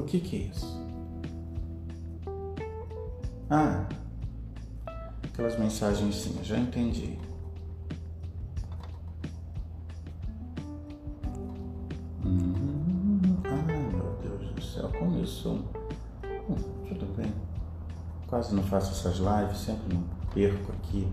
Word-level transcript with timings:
O 0.00 0.02
que, 0.02 0.18
que 0.18 0.36
é 0.36 0.38
isso? 0.38 0.80
Ah, 3.50 3.86
aquelas 5.22 5.58
mensagens 5.58 6.14
sim, 6.14 6.42
já 6.42 6.56
entendi. 6.56 7.18
Hum, 12.24 13.20
ah, 13.44 13.62
meu 13.92 14.16
Deus 14.22 14.54
do 14.54 14.62
céu, 14.62 14.90
como 14.98 15.22
isso? 15.22 15.50
Hum, 16.48 16.56
tudo 16.88 17.14
bem. 17.14 17.30
Quase 18.26 18.54
não 18.54 18.62
faço 18.62 18.92
essas 18.92 19.18
lives, 19.18 19.58
sempre 19.58 19.94
não 19.94 20.02
perco 20.32 20.72
aqui 20.72 21.06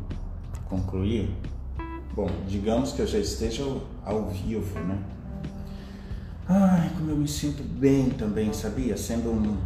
concluir. 0.69 1.29
Bom, 2.15 2.29
digamos 2.47 2.93
que 2.93 3.01
eu 3.01 3.07
já 3.07 3.19
esteja 3.19 3.63
ao 4.05 4.27
vivo, 4.29 4.79
né? 4.79 5.16
Eu 7.07 7.15
me 7.15 7.27
sinto 7.27 7.63
bem 7.63 8.09
também, 8.09 8.51
sabia? 8.51 8.97
Sendo 8.97 9.29
um, 9.29 9.57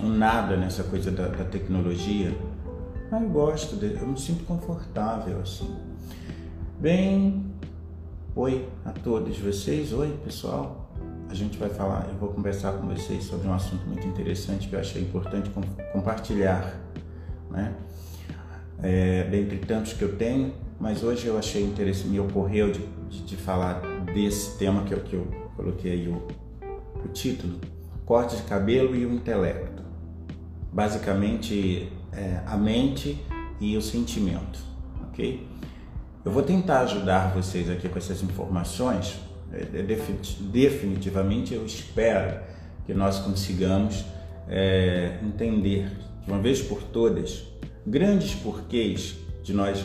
um 0.00 0.08
nada 0.08 0.56
nessa 0.56 0.82
coisa 0.84 1.10
da, 1.10 1.28
da 1.28 1.44
tecnologia. 1.44 2.34
Ah, 3.10 3.20
eu 3.20 3.28
gosto, 3.28 3.76
de, 3.76 3.92
eu 4.00 4.06
me 4.06 4.18
sinto 4.18 4.42
confortável 4.44 5.38
assim. 5.42 5.68
Bem, 6.80 7.44
oi 8.34 8.66
a 8.86 8.90
todos 8.90 9.38
vocês, 9.38 9.92
oi 9.92 10.18
pessoal. 10.24 10.90
A 11.28 11.34
gente 11.34 11.58
vai 11.58 11.68
falar, 11.68 12.08
eu 12.08 12.16
vou 12.16 12.30
conversar 12.30 12.72
com 12.72 12.86
vocês 12.86 13.24
sobre 13.24 13.46
um 13.46 13.52
assunto 13.52 13.86
muito 13.86 14.06
interessante 14.06 14.68
que 14.68 14.74
eu 14.74 14.80
achei 14.80 15.02
importante 15.02 15.50
com, 15.50 15.60
compartilhar, 15.92 16.74
né? 17.50 17.74
É, 18.82 19.24
dentre 19.24 19.58
tantos 19.58 19.92
que 19.92 20.02
eu 20.02 20.16
tenho, 20.16 20.54
mas 20.80 21.04
hoje 21.04 21.26
eu 21.26 21.36
achei 21.36 21.62
interessante, 21.62 22.08
me 22.08 22.18
ocorreu 22.18 22.72
de, 22.72 22.80
de, 23.10 23.22
de 23.24 23.36
falar 23.36 23.82
desse 24.14 24.56
tema 24.56 24.84
que 24.84 24.94
eu, 24.94 25.00
que 25.00 25.14
eu 25.14 25.41
coloquei 25.56 25.92
aí 25.92 26.08
o, 26.08 26.22
o 27.04 27.08
título, 27.08 27.60
corte 28.04 28.36
de 28.36 28.42
cabelo 28.42 28.94
e 28.94 29.04
o 29.06 29.12
intelecto. 29.12 29.82
Basicamente, 30.72 31.92
é, 32.12 32.40
a 32.46 32.56
mente 32.56 33.22
e 33.60 33.76
o 33.76 33.82
sentimento, 33.82 34.58
ok? 35.08 35.46
Eu 36.24 36.30
vou 36.30 36.42
tentar 36.42 36.80
ajudar 36.82 37.32
vocês 37.34 37.68
aqui 37.68 37.88
com 37.88 37.98
essas 37.98 38.22
informações. 38.22 39.20
É, 39.52 39.80
é 39.80 39.82
definitivamente, 39.82 41.54
eu 41.54 41.64
espero 41.66 42.40
que 42.86 42.94
nós 42.94 43.18
consigamos 43.18 44.04
é, 44.48 45.18
entender 45.22 45.88
de 46.24 46.30
uma 46.30 46.40
vez 46.40 46.62
por 46.62 46.82
todas 46.82 47.44
grandes 47.86 48.34
porquês 48.34 49.16
de 49.42 49.52
nós 49.52 49.84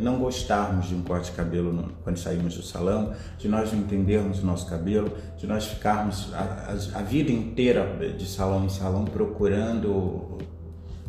não 0.00 0.18
gostarmos 0.18 0.86
de 0.86 0.94
um 0.94 1.02
corte 1.02 1.30
de 1.30 1.36
cabelo 1.36 1.90
quando 2.04 2.18
saímos 2.18 2.54
do 2.54 2.62
salão, 2.62 3.14
de 3.38 3.48
nós 3.48 3.72
não 3.72 3.80
entendermos 3.80 4.42
o 4.42 4.46
nosso 4.46 4.68
cabelo, 4.68 5.10
de 5.38 5.46
nós 5.46 5.66
ficarmos 5.66 6.32
a, 6.34 6.74
a, 6.94 6.98
a 7.00 7.02
vida 7.02 7.32
inteira 7.32 7.96
de 8.16 8.26
salão 8.26 8.64
em 8.64 8.68
salão 8.68 9.04
procurando 9.04 10.38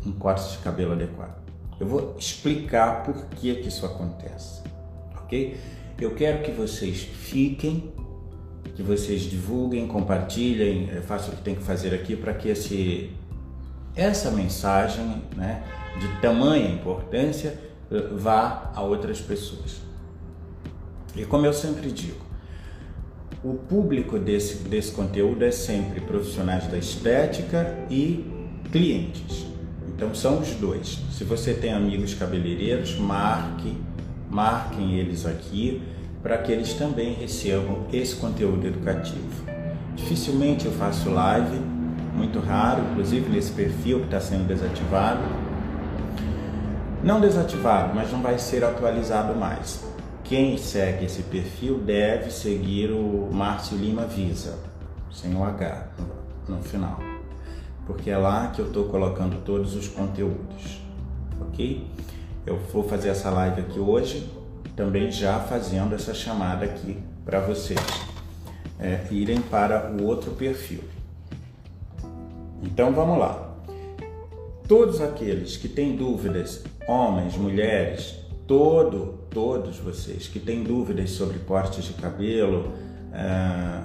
um 0.06 0.12
corte 0.12 0.50
de 0.52 0.58
cabelo 0.58 0.92
adequado. 0.92 1.36
Eu 1.78 1.86
vou 1.86 2.16
explicar 2.18 3.02
por 3.02 3.26
que, 3.26 3.54
que 3.56 3.68
isso 3.68 3.84
acontece, 3.84 4.62
ok? 5.16 5.56
Eu 6.00 6.14
quero 6.14 6.42
que 6.42 6.50
vocês 6.50 7.02
fiquem, 7.02 7.92
que 8.74 8.82
vocês 8.82 9.22
divulguem, 9.22 9.86
compartilhem, 9.86 10.88
façam 11.02 11.34
o 11.34 11.36
que 11.36 11.42
tem 11.42 11.54
que 11.54 11.62
fazer 11.62 11.94
aqui 11.94 12.16
para 12.16 12.32
que 12.32 12.48
esse, 12.48 13.10
essa 13.94 14.30
mensagem 14.30 15.22
né, 15.36 15.62
de 16.00 16.20
tamanha 16.20 16.68
importância 16.68 17.67
vá 17.90 18.70
a 18.74 18.82
outras 18.82 19.20
pessoas. 19.20 19.80
E 21.16 21.24
como 21.24 21.46
eu 21.46 21.52
sempre 21.52 21.90
digo, 21.90 22.28
o 23.42 23.54
público 23.54 24.18
desse, 24.18 24.68
desse 24.68 24.92
conteúdo 24.92 25.44
é 25.44 25.50
sempre 25.50 26.00
profissionais 26.00 26.66
da 26.66 26.76
estética 26.76 27.86
e 27.90 28.24
clientes. 28.70 29.46
Então 29.86 30.14
são 30.14 30.40
os 30.40 30.50
dois. 30.54 31.00
Se 31.12 31.24
você 31.24 31.54
tem 31.54 31.72
amigos 31.72 32.14
cabeleireiros, 32.14 32.96
marque, 32.98 33.76
marquem 34.30 34.98
eles 34.98 35.24
aqui 35.24 35.82
para 36.22 36.38
que 36.38 36.52
eles 36.52 36.74
também 36.74 37.14
recebam 37.14 37.86
esse 37.92 38.16
conteúdo 38.16 38.66
educativo. 38.66 39.44
Dificilmente 39.96 40.66
eu 40.66 40.72
faço 40.72 41.08
live, 41.10 41.58
muito 42.14 42.38
raro, 42.40 42.82
inclusive 42.90 43.28
nesse 43.30 43.52
perfil 43.52 44.00
que 44.00 44.06
está 44.06 44.20
sendo 44.20 44.46
desativado 44.46 45.22
não 47.02 47.20
desativado, 47.20 47.94
mas 47.94 48.10
não 48.10 48.20
vai 48.20 48.38
ser 48.38 48.64
atualizado 48.64 49.34
mais. 49.34 49.84
Quem 50.24 50.58
segue 50.58 51.06
esse 51.06 51.22
perfil 51.22 51.78
deve 51.78 52.30
seguir 52.30 52.90
o 52.90 53.30
Márcio 53.32 53.76
Lima 53.78 54.04
Visa, 54.04 54.58
sem 55.10 55.34
o 55.34 55.42
H 55.42 55.88
no 56.48 56.62
final, 56.62 56.98
porque 57.86 58.10
é 58.10 58.16
lá 58.16 58.48
que 58.48 58.60
eu 58.60 58.66
estou 58.66 58.84
colocando 58.84 59.42
todos 59.44 59.74
os 59.74 59.88
conteúdos, 59.88 60.82
ok? 61.40 61.86
Eu 62.44 62.58
vou 62.72 62.82
fazer 62.82 63.10
essa 63.10 63.30
live 63.30 63.60
aqui 63.60 63.78
hoje, 63.78 64.30
também 64.76 65.10
já 65.10 65.40
fazendo 65.40 65.94
essa 65.94 66.12
chamada 66.12 66.64
aqui 66.64 66.98
para 67.24 67.40
vocês 67.40 67.80
é, 68.78 69.00
irem 69.10 69.40
para 69.40 69.90
o 69.90 70.04
outro 70.04 70.32
perfil. 70.32 70.82
Então 72.62 72.92
vamos 72.92 73.18
lá. 73.18 73.54
Todos 74.66 75.00
aqueles 75.00 75.56
que 75.56 75.68
têm 75.68 75.96
dúvidas 75.96 76.64
homens, 76.88 77.36
mulheres, 77.36 78.16
todo, 78.46 79.18
todos 79.30 79.76
vocês 79.76 80.26
que 80.26 80.40
têm 80.40 80.64
dúvidas 80.64 81.10
sobre 81.10 81.38
cortes 81.40 81.84
de 81.84 81.92
cabelo, 81.92 82.72
é, 83.12 83.82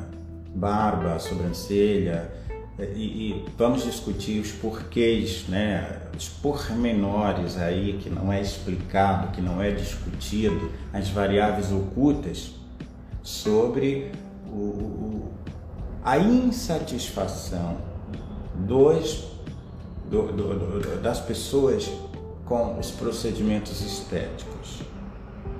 barba, 0.56 1.20
sobrancelha, 1.20 2.32
e, 2.80 3.04
e, 3.04 3.46
vamos 3.56 3.84
discutir 3.84 4.40
os 4.40 4.52
porquês, 4.52 5.46
né, 5.48 6.02
os 6.18 6.28
pormenores 6.28 7.58
aí 7.58 8.00
que 8.02 8.10
não 8.10 8.32
é 8.32 8.42
explicado, 8.42 9.32
que 9.32 9.42
não 9.42 9.62
é 9.62 9.70
discutido, 9.72 10.72
as 10.92 11.10
variáveis 11.10 11.72
ocultas 11.72 12.56
sobre 13.22 14.12
o, 14.48 14.58
o, 14.58 15.32
a 16.04 16.18
insatisfação 16.18 17.78
dos, 18.56 19.28
do, 20.10 20.32
do, 20.32 20.80
do, 20.80 21.02
das 21.02 21.20
pessoas 21.20 21.92
com 22.46 22.78
os 22.78 22.92
procedimentos 22.92 23.82
estéticos. 23.82 24.82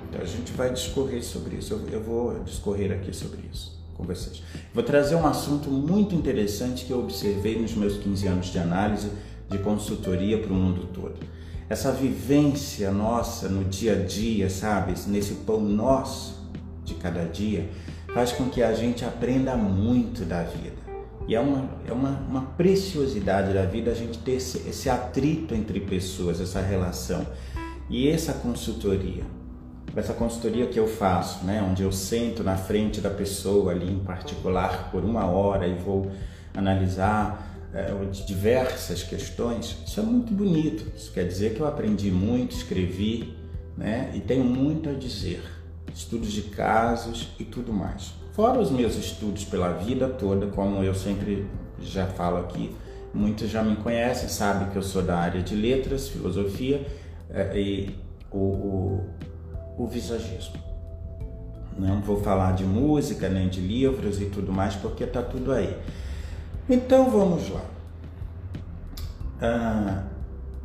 Então 0.08 0.20
a 0.20 0.24
gente 0.24 0.52
vai 0.52 0.72
discorrer 0.72 1.24
sobre 1.24 1.56
isso. 1.56 1.80
Eu, 1.90 2.02
vou 2.02 2.42
discorrer 2.44 2.92
aqui 2.92 3.12
sobre 3.14 3.40
isso 3.52 3.74
com 3.94 4.04
vocês. 4.04 4.42
Vou 4.72 4.82
trazer 4.82 5.14
um 5.14 5.26
assunto 5.26 5.70
muito 5.70 6.14
interessante 6.14 6.84
que 6.84 6.90
eu 6.90 7.00
observei 7.00 7.60
nos 7.60 7.74
meus 7.74 7.96
15 7.96 8.26
anos 8.26 8.46
de 8.46 8.58
análise 8.58 9.10
de 9.48 9.58
consultoria 9.58 10.38
para 10.38 10.52
o 10.52 10.56
mundo 10.56 10.88
todo. 10.92 11.14
Essa 11.68 11.90
vivência 11.90 12.90
nossa 12.90 13.48
no 13.48 13.64
dia 13.64 13.94
a 13.94 14.04
dia, 14.04 14.50
sabe, 14.50 14.94
nesse 15.06 15.34
pão 15.34 15.60
nosso 15.60 16.34
de 16.84 16.94
cada 16.94 17.24
dia, 17.24 17.68
faz 18.12 18.32
com 18.32 18.48
que 18.48 18.62
a 18.62 18.74
gente 18.74 19.04
aprenda 19.04 19.56
muito 19.56 20.24
da 20.24 20.42
vida. 20.42 20.83
E 21.26 21.34
é 21.34 21.40
uma, 21.40 21.68
é 21.86 21.92
uma, 21.92 22.10
uma 22.28 22.42
preciosidade 22.42 23.54
da 23.54 23.64
vida 23.64 23.90
a 23.90 23.94
gente 23.94 24.18
ter 24.18 24.32
esse, 24.32 24.58
esse 24.68 24.90
atrito 24.90 25.54
entre 25.54 25.80
pessoas, 25.80 26.40
essa 26.40 26.60
relação. 26.60 27.26
E 27.88 28.08
essa 28.08 28.32
consultoria, 28.34 29.24
essa 29.96 30.12
consultoria 30.12 30.66
que 30.66 30.78
eu 30.78 30.86
faço, 30.86 31.44
né, 31.44 31.62
onde 31.62 31.82
eu 31.82 31.92
sento 31.92 32.42
na 32.42 32.56
frente 32.56 33.00
da 33.00 33.10
pessoa 33.10 33.72
ali 33.72 33.90
em 33.90 34.00
particular 34.00 34.90
por 34.90 35.04
uma 35.04 35.26
hora 35.26 35.66
e 35.66 35.74
vou 35.74 36.10
analisar 36.54 37.70
é, 37.72 37.92
diversas 38.26 39.02
questões, 39.02 39.76
isso 39.86 40.00
é 40.00 40.02
muito 40.02 40.32
bonito. 40.32 40.92
Isso 40.96 41.12
quer 41.12 41.26
dizer 41.26 41.54
que 41.54 41.60
eu 41.60 41.66
aprendi 41.66 42.10
muito, 42.10 42.54
escrevi, 42.54 43.34
né, 43.76 44.12
e 44.14 44.20
tenho 44.20 44.44
muito 44.44 44.88
a 44.88 44.92
dizer, 44.92 45.42
estudos 45.94 46.32
de 46.32 46.42
casos 46.42 47.34
e 47.38 47.44
tudo 47.44 47.72
mais. 47.72 48.23
Fora 48.34 48.58
os 48.58 48.68
meus 48.68 48.96
estudos 48.96 49.44
pela 49.44 49.68
vida 49.74 50.08
toda, 50.08 50.48
como 50.48 50.82
eu 50.82 50.92
sempre 50.92 51.46
já 51.80 52.04
falo 52.04 52.38
aqui, 52.38 52.74
muitos 53.14 53.48
já 53.48 53.62
me 53.62 53.76
conhecem, 53.76 54.28
sabem 54.28 54.70
que 54.70 54.76
eu 54.76 54.82
sou 54.82 55.02
da 55.02 55.16
área 55.16 55.40
de 55.40 55.54
letras, 55.54 56.08
filosofia 56.08 56.84
é, 57.30 57.56
e 57.56 57.96
o, 58.32 58.38
o, 58.38 59.04
o 59.78 59.86
visagismo. 59.86 60.56
Não 61.78 62.00
vou 62.00 62.20
falar 62.22 62.56
de 62.56 62.64
música, 62.64 63.28
nem 63.28 63.48
de 63.48 63.60
livros 63.60 64.20
e 64.20 64.24
tudo 64.24 64.52
mais, 64.52 64.74
porque 64.74 65.04
está 65.04 65.22
tudo 65.22 65.52
aí. 65.52 65.78
Então 66.68 67.08
vamos 67.08 67.48
lá. 67.50 67.64
Ah, 69.40 70.02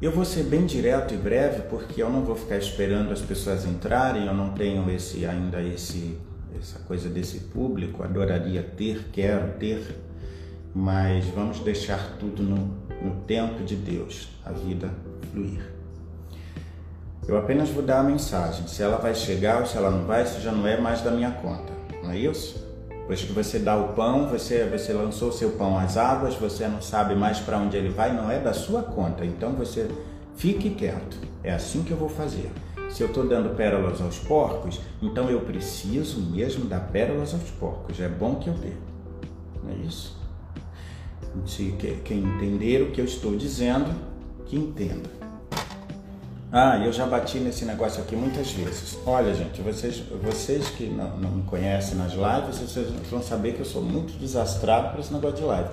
eu 0.01 0.11
vou 0.11 0.25
ser 0.25 0.45
bem 0.45 0.65
direto 0.65 1.13
e 1.13 1.17
breve, 1.17 1.61
porque 1.69 2.01
eu 2.01 2.09
não 2.09 2.23
vou 2.23 2.35
ficar 2.35 2.57
esperando 2.57 3.11
as 3.11 3.21
pessoas 3.21 3.63
entrarem, 3.63 4.25
eu 4.25 4.33
não 4.33 4.53
tenho 4.53 4.89
esse 4.89 5.23
ainda 5.23 5.61
esse 5.61 6.17
essa 6.57 6.79
coisa 6.79 7.09
desse 7.09 7.39
público, 7.39 8.03
adoraria 8.03 8.63
ter, 8.63 9.09
quero 9.11 9.53
ter, 9.59 9.99
mas 10.73 11.25
vamos 11.25 11.59
deixar 11.59 12.17
tudo 12.17 12.41
no, 12.41 12.57
no 13.01 13.21
tempo 13.27 13.63
de 13.63 13.75
Deus, 13.75 14.29
a 14.45 14.51
vida 14.51 14.89
fluir. 15.31 15.61
Eu 17.27 17.37
apenas 17.37 17.69
vou 17.69 17.83
dar 17.83 17.99
a 17.99 18.03
mensagem, 18.03 18.67
se 18.67 18.81
ela 18.81 18.97
vai 18.97 19.13
chegar 19.13 19.59
ou 19.59 19.65
se 19.65 19.77
ela 19.77 19.91
não 19.91 20.05
vai, 20.05 20.23
isso 20.23 20.41
já 20.41 20.51
não 20.51 20.65
é 20.65 20.79
mais 20.79 21.01
da 21.01 21.11
minha 21.11 21.31
conta, 21.31 21.71
não 22.01 22.11
é 22.11 22.17
isso? 22.17 22.69
Depois 23.09 23.23
que 23.23 23.33
você 23.33 23.57
dá 23.57 23.75
o 23.75 23.93
pão, 23.93 24.27
você, 24.27 24.65
você 24.65 24.93
lançou 24.93 25.29
o 25.29 25.33
seu 25.33 25.49
pão 25.53 25.75
às 25.79 25.97
águas, 25.97 26.35
você 26.35 26.67
não 26.67 26.79
sabe 26.79 27.15
mais 27.15 27.39
para 27.39 27.57
onde 27.57 27.75
ele 27.75 27.89
vai, 27.89 28.13
não 28.13 28.29
é 28.29 28.39
da 28.39 28.53
sua 28.53 28.83
conta. 28.83 29.25
Então 29.25 29.53
você 29.53 29.89
fique 30.35 30.69
quieto. 30.69 31.17
É 31.43 31.51
assim 31.51 31.81
que 31.81 31.89
eu 31.89 31.97
vou 31.97 32.07
fazer. 32.07 32.51
Se 32.89 33.03
eu 33.03 33.07
estou 33.07 33.27
dando 33.27 33.55
pérolas 33.55 34.01
aos 34.01 34.17
porcos, 34.17 34.81
então 35.01 35.29
eu 35.29 35.41
preciso 35.41 36.19
mesmo 36.19 36.65
dar 36.65 36.79
pérolas 36.91 37.33
aos 37.33 37.49
porcos. 37.51 37.99
É 37.99 38.09
bom 38.09 38.35
que 38.35 38.49
eu 38.49 38.53
dê. 38.55 38.73
Não 39.63 39.71
é 39.71 39.75
isso? 39.85 40.17
Se 41.45 41.75
quem 42.03 42.19
entender 42.23 42.81
o 42.81 42.91
que 42.91 42.99
eu 42.99 43.05
estou 43.05 43.35
dizendo, 43.35 43.93
que 44.45 44.55
entenda. 44.55 45.19
Ah, 46.51 46.83
eu 46.83 46.91
já 46.91 47.05
bati 47.05 47.37
nesse 47.37 47.63
negócio 47.63 48.01
aqui 48.01 48.15
muitas 48.15 48.51
vezes. 48.51 48.97
Olha, 49.05 49.31
gente, 49.35 49.61
vocês, 49.61 49.99
vocês 50.23 50.67
que 50.69 50.87
não, 50.87 51.15
não 51.17 51.29
me 51.29 51.43
conhecem 51.43 51.95
nas 51.95 52.13
lives, 52.13 52.57
vocês 52.57 52.87
vão 53.11 53.21
saber 53.21 53.53
que 53.53 53.59
eu 53.59 53.65
sou 53.65 53.83
muito 53.83 54.17
desastrado 54.17 54.89
para 54.89 54.99
esse 54.99 55.13
negócio 55.13 55.37
de 55.37 55.43
live. 55.43 55.69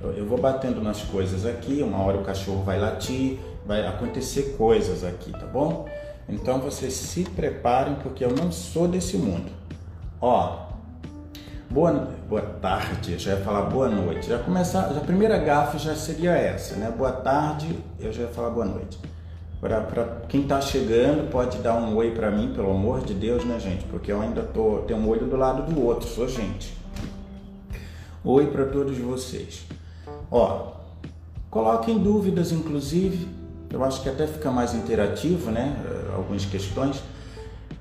Eu, 0.00 0.12
eu, 0.12 0.26
vou 0.26 0.38
batendo 0.38 0.80
nas 0.80 1.02
coisas 1.02 1.44
aqui, 1.44 1.82
uma 1.82 1.98
hora 1.98 2.16
o 2.16 2.22
cachorro 2.22 2.62
vai 2.62 2.78
latir, 2.78 3.40
vai 3.66 3.84
acontecer 3.84 4.54
coisas 4.56 5.02
aqui, 5.02 5.32
tá 5.32 5.46
bom? 5.46 5.88
Então 6.30 6.60
vocês 6.60 6.92
se 6.92 7.24
preparem 7.24 7.96
porque 7.96 8.24
eu 8.24 8.30
não 8.30 8.52
sou 8.52 8.86
desse 8.86 9.16
mundo. 9.16 9.50
Ó, 10.20 10.68
boa, 11.68 12.08
boa 12.28 12.42
tarde, 12.42 13.18
já 13.18 13.32
ia 13.32 13.36
falar 13.38 13.62
boa 13.62 13.88
noite. 13.88 14.28
Já 14.28 14.38
começar, 14.38 14.84
a 14.96 15.00
primeira 15.00 15.36
gafe 15.38 15.78
já 15.78 15.94
seria 15.96 16.32
essa, 16.32 16.76
né? 16.76 16.92
Boa 16.96 17.10
tarde, 17.10 17.76
eu 17.98 18.12
já 18.12 18.22
ia 18.22 18.28
falar 18.28 18.50
boa 18.50 18.64
noite. 18.64 18.96
Para 19.60 20.22
quem 20.28 20.42
está 20.42 20.60
chegando, 20.60 21.28
pode 21.30 21.58
dar 21.58 21.74
um 21.74 21.96
oi 21.96 22.12
para 22.12 22.30
mim, 22.30 22.52
pelo 22.54 22.70
amor 22.70 23.00
de 23.00 23.12
Deus, 23.12 23.44
né, 23.44 23.58
gente? 23.58 23.84
Porque 23.86 24.10
eu 24.12 24.20
ainda 24.20 24.42
tô 24.42 24.78
tenho 24.86 25.00
um 25.00 25.08
olho 25.08 25.26
do 25.26 25.36
lado 25.36 25.70
do 25.70 25.84
outro, 25.84 26.08
sou 26.08 26.28
gente. 26.28 26.78
Oi 28.24 28.46
para 28.46 28.66
todos 28.66 28.96
vocês. 28.96 29.66
Ó, 30.30 30.74
coloquem 31.50 31.98
dúvidas, 31.98 32.52
inclusive. 32.52 33.28
Eu 33.72 33.84
acho 33.84 34.02
que 34.02 34.08
até 34.08 34.26
fica 34.26 34.50
mais 34.50 34.74
interativo, 34.74 35.50
né? 35.50 35.76
Algumas 36.14 36.44
questões. 36.44 37.02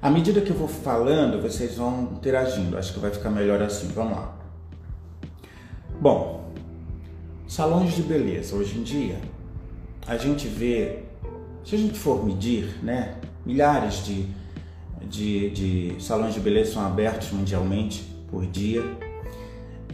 À 0.01 0.09
medida 0.09 0.41
que 0.41 0.49
eu 0.49 0.55
vou 0.55 0.67
falando, 0.67 1.41
vocês 1.41 1.75
vão 1.75 2.13
interagindo. 2.13 2.77
Acho 2.77 2.93
que 2.93 2.99
vai 2.99 3.11
ficar 3.11 3.29
melhor 3.29 3.61
assim. 3.61 3.87
Vamos 3.87 4.17
lá. 4.17 4.35
Bom, 5.99 6.51
salões 7.47 7.93
de 7.93 8.01
beleza. 8.01 8.55
Hoje 8.55 8.77
em 8.77 8.83
dia, 8.83 9.19
a 10.07 10.17
gente 10.17 10.47
vê 10.47 11.03
se 11.63 11.75
a 11.75 11.77
gente 11.77 11.99
for 11.99 12.25
medir, 12.25 12.79
né, 12.81 13.15
milhares 13.45 14.05
de, 14.05 14.25
de, 15.07 15.49
de 15.49 16.03
salões 16.03 16.33
de 16.33 16.39
beleza 16.39 16.73
são 16.73 16.85
abertos 16.85 17.31
mundialmente 17.31 18.03
por 18.29 18.45
dia 18.45 18.83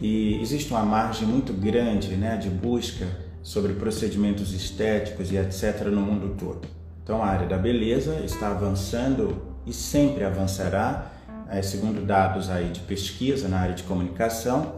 e 0.00 0.40
existe 0.40 0.70
uma 0.70 0.84
margem 0.84 1.26
muito 1.26 1.52
grande 1.52 2.16
né, 2.16 2.36
de 2.36 2.48
busca 2.48 3.06
sobre 3.42 3.74
procedimentos 3.74 4.52
estéticos 4.52 5.30
e 5.32 5.36
etc. 5.36 5.86
no 5.86 6.00
mundo 6.00 6.34
todo. 6.38 6.66
Então 7.06 7.22
a 7.22 7.26
área 7.28 7.46
da 7.46 7.56
beleza 7.56 8.16
está 8.24 8.48
avançando 8.48 9.40
e 9.64 9.72
sempre 9.72 10.24
avançará, 10.24 11.06
é, 11.48 11.62
segundo 11.62 12.04
dados 12.04 12.50
aí 12.50 12.68
de 12.70 12.80
pesquisa 12.80 13.46
na 13.46 13.60
área 13.60 13.76
de 13.76 13.84
comunicação. 13.84 14.74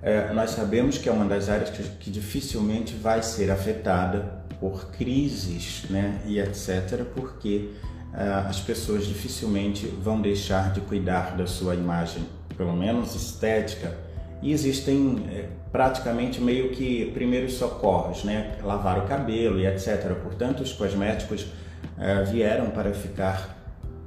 É, 0.00 0.32
nós 0.32 0.52
sabemos 0.52 0.96
que 0.96 1.06
é 1.06 1.12
uma 1.12 1.26
das 1.26 1.50
áreas 1.50 1.68
que, 1.68 2.10
dificilmente 2.10 2.94
vai 2.94 3.22
ser 3.22 3.50
afetada 3.50 4.40
por 4.58 4.90
crises 4.92 5.84
né, 5.90 6.22
e 6.24 6.40
etc., 6.40 7.04
porque 7.14 7.68
uh, 8.14 8.48
as 8.48 8.58
pessoas 8.58 9.06
dificilmente 9.06 9.86
vão 9.86 10.18
deixar 10.18 10.72
de 10.72 10.80
cuidar 10.80 11.36
da 11.36 11.46
sua 11.46 11.74
imagem, 11.74 12.24
pelo 12.56 12.72
menos 12.72 13.14
estética. 13.14 13.94
E 14.42 14.52
existem 14.52 15.22
é, 15.30 15.48
praticamente 15.70 16.40
meio 16.40 16.70
que 16.70 17.10
primeiros 17.12 17.54
socorros, 17.54 18.24
né? 18.24 18.56
lavar 18.62 18.98
o 18.98 19.06
cabelo 19.06 19.60
e 19.60 19.66
etc. 19.66 20.14
Portanto, 20.22 20.62
os 20.62 20.72
cosméticos 20.72 21.42
uh, 21.42 22.30
vieram 22.30 22.70
para 22.70 22.92
ficar 22.92 23.56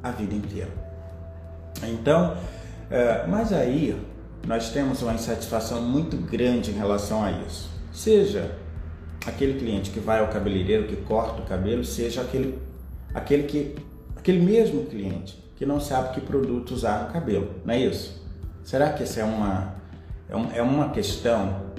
a 0.02 0.12
vida 0.12 0.34
inteira. 0.34 0.70
Então, 1.84 2.34
uh, 2.34 3.30
mas 3.30 3.54
aí 3.54 3.96
nós 4.48 4.70
temos 4.70 5.02
uma 5.02 5.14
insatisfação 5.14 5.82
muito 5.82 6.18
grande 6.18 6.72
em 6.72 6.74
relação 6.74 7.24
a 7.24 7.32
isso. 7.32 7.70
Seja 7.94 8.52
aquele 9.26 9.58
cliente 9.58 9.92
que 9.92 10.00
vai 10.00 10.20
ao 10.20 10.28
cabeleireiro, 10.28 10.88
que 10.88 10.98
corta 10.98 11.42
o 11.42 11.46
cabelo, 11.46 11.86
seja 11.86 12.22
aquele, 12.22 12.60
aquele, 13.14 13.44
que, 13.44 13.76
aquele 14.16 14.44
mesmo 14.44 14.86
cliente 14.86 15.42
que 15.56 15.66
não 15.66 15.80
sabe 15.80 16.14
que 16.14 16.22
produto 16.22 16.72
usar 16.72 17.06
no 17.06 17.14
cabelo, 17.14 17.50
não 17.64 17.74
é 17.74 17.80
isso? 17.80 18.22
Será 18.64 18.92
que 18.92 19.04
essa 19.04 19.22
é 19.22 19.24
uma, 19.24 19.76
é, 20.34 20.38
um, 20.38 20.52
é 20.52 20.62
uma 20.64 20.90
questão? 20.90 21.72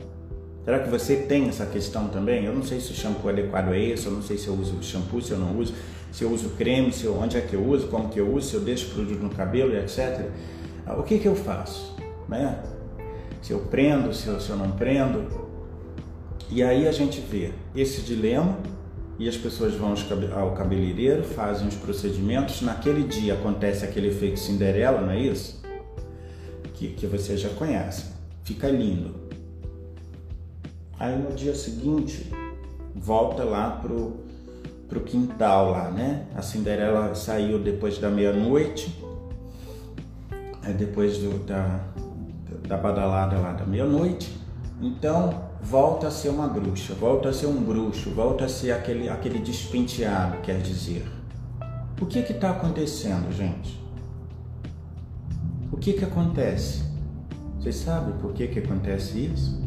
Será 0.65 0.79
que 0.79 0.89
você 0.89 1.17
tem 1.17 1.49
essa 1.49 1.67
questão 1.67 2.09
também? 2.09 2.45
Eu 2.45 2.55
não 2.55 2.63
sei 2.63 2.81
se 2.81 2.93
o 2.93 2.95
shampoo 2.95 3.29
adequado 3.29 3.75
é 3.75 3.81
esse, 3.81 4.07
eu 4.07 4.13
não 4.13 4.23
sei 4.23 4.39
se 4.39 4.47
eu 4.47 4.55
uso 4.55 4.81
shampoo, 4.81 5.21
se 5.21 5.33
eu 5.33 5.39
não 5.39 5.59
uso, 5.59 5.75
se 6.13 6.23
eu 6.23 6.31
uso 6.31 6.51
creme, 6.51 6.93
se 6.93 7.05
eu, 7.05 7.19
onde 7.19 7.37
é 7.37 7.41
que 7.41 7.55
eu 7.55 7.67
uso, 7.67 7.89
como 7.89 8.09
que 8.09 8.21
eu 8.21 8.33
uso, 8.33 8.49
se 8.49 8.55
eu 8.55 8.61
deixo 8.61 8.95
produto 8.95 9.21
no 9.21 9.31
cabelo, 9.31 9.77
etc. 9.77 10.31
O 10.97 11.03
que 11.03 11.19
que 11.19 11.27
eu 11.27 11.35
faço? 11.35 11.97
Né? 12.29 12.63
Se 13.43 13.53
eu 13.53 13.59
prendo, 13.59 14.15
se 14.15 14.29
eu, 14.29 14.41
se 14.41 14.49
eu 14.49 14.57
não 14.57 14.71
prendo, 14.71 15.27
e 16.49 16.63
aí 16.63 16.87
a 16.87 16.93
gente 16.93 17.21
vê 17.21 17.51
esse 17.75 18.03
dilema 18.03 18.57
e 19.19 19.29
as 19.29 19.37
pessoas 19.37 19.75
vão 19.75 19.95
ao 20.33 20.55
cabeleireiro, 20.55 21.25
fazem 21.25 21.67
os 21.67 21.75
procedimentos. 21.75 22.63
Naquele 22.63 23.03
dia 23.03 23.35
acontece 23.35 23.85
aquele 23.85 24.09
efeito 24.09 24.39
Cinderela, 24.39 25.01
não 25.01 25.11
é 25.11 25.19
isso? 25.19 25.61
Que, 26.75 26.89
que 26.89 27.07
você 27.07 27.37
já 27.37 27.49
conhece. 27.51 28.14
Fica 28.45 28.69
lindo. 28.69 29.15
Aí 30.99 31.19
no 31.19 31.35
dia 31.35 31.55
seguinte, 31.55 32.31
volta 32.95 33.43
lá 33.43 33.71
pro, 33.71 34.21
pro 34.89 35.01
quintal 35.01 35.71
lá, 35.71 35.91
né? 35.91 36.27
A 36.37 36.43
Cinderela 36.43 37.15
saiu 37.15 37.59
depois 37.59 37.99
da 37.99 38.11
meia-noite, 38.11 39.03
depois 40.77 41.19
do, 41.19 41.39
da, 41.47 41.81
da 42.69 42.77
badalada 42.77 43.39
lá 43.39 43.53
da 43.53 43.65
meia-noite. 43.65 44.31
Então, 44.81 45.49
volta 45.63 46.09
a 46.09 46.11
ser 46.11 46.29
uma 46.29 46.47
bruxa, 46.47 46.95
volta 46.95 47.31
a 47.31 47.33
ser 47.33 47.47
um 47.47 47.63
bruxo, 47.63 48.11
volta 48.11 48.45
a 48.45 48.49
ser 48.49 48.73
aquele, 48.73 49.09
aquele 49.09 49.39
despenteado, 49.39 50.39
quer 50.43 50.61
dizer. 50.61 51.07
O 52.01 52.05
que 52.05 52.19
está 52.19 52.51
acontecendo, 52.51 53.33
gente? 53.33 53.83
O 55.73 55.79
que, 55.79 55.95
que 55.95 56.05
acontece? 56.05 56.94
Vocês 57.65 57.77
sabem 57.77 58.15
por 58.19 58.35
que, 58.35 58.47
que 58.47 58.59
acontece 58.59 59.25
isso? 59.25 59.59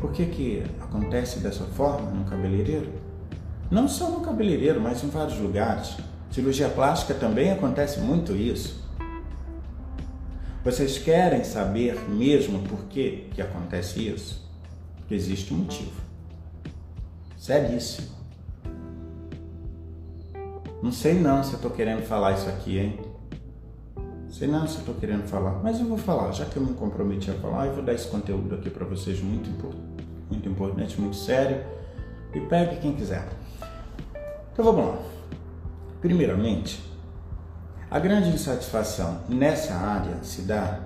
Por 0.00 0.10
que, 0.10 0.26
que 0.26 0.64
acontece 0.80 1.38
dessa 1.38 1.62
forma 1.62 2.10
no 2.10 2.24
cabeleireiro? 2.24 2.92
Não 3.70 3.86
só 3.86 4.10
no 4.10 4.20
cabeleireiro, 4.20 4.80
mas 4.80 5.04
em 5.04 5.08
vários 5.08 5.38
lugares. 5.38 5.96
Cirurgia 6.32 6.68
plástica 6.68 7.14
também 7.14 7.52
acontece 7.52 8.00
muito 8.00 8.34
isso. 8.34 8.82
Vocês 10.64 10.98
querem 10.98 11.44
saber 11.44 11.96
mesmo 12.08 12.64
por 12.64 12.80
que, 12.86 13.28
que 13.32 13.40
acontece 13.40 14.08
isso? 14.08 14.44
Porque 14.96 15.14
existe 15.14 15.54
um 15.54 15.58
motivo. 15.58 16.00
Seríssimo. 17.36 18.08
Não 20.82 20.90
sei 20.90 21.14
não 21.14 21.44
se 21.44 21.52
eu 21.52 21.58
estou 21.58 21.70
querendo 21.70 22.02
falar 22.02 22.32
isso 22.32 22.48
aqui, 22.48 22.76
hein? 22.76 23.07
Sei 24.38 24.46
não 24.46 24.68
se 24.68 24.78
estou 24.78 24.94
querendo 24.94 25.26
falar, 25.26 25.58
mas 25.64 25.80
eu 25.80 25.86
vou 25.86 25.98
falar, 25.98 26.30
já 26.30 26.44
que 26.44 26.56
eu 26.56 26.62
me 26.62 26.72
comprometi 26.74 27.28
a 27.28 27.34
falar, 27.34 27.66
eu 27.66 27.74
vou 27.74 27.82
dar 27.82 27.92
esse 27.92 28.06
conteúdo 28.06 28.54
aqui 28.54 28.70
para 28.70 28.86
vocês 28.86 29.20
muito, 29.20 29.50
muito 30.30 30.48
importante, 30.48 31.00
muito 31.00 31.16
sério. 31.16 31.60
E 32.32 32.38
pegue 32.42 32.76
quem 32.76 32.92
quiser. 32.92 33.26
Então 34.52 34.64
vamos 34.64 34.94
lá. 34.94 34.98
Primeiramente, 36.00 36.80
a 37.90 37.98
grande 37.98 38.28
insatisfação 38.28 39.22
nessa 39.28 39.74
área 39.74 40.22
se 40.22 40.42
dá. 40.42 40.82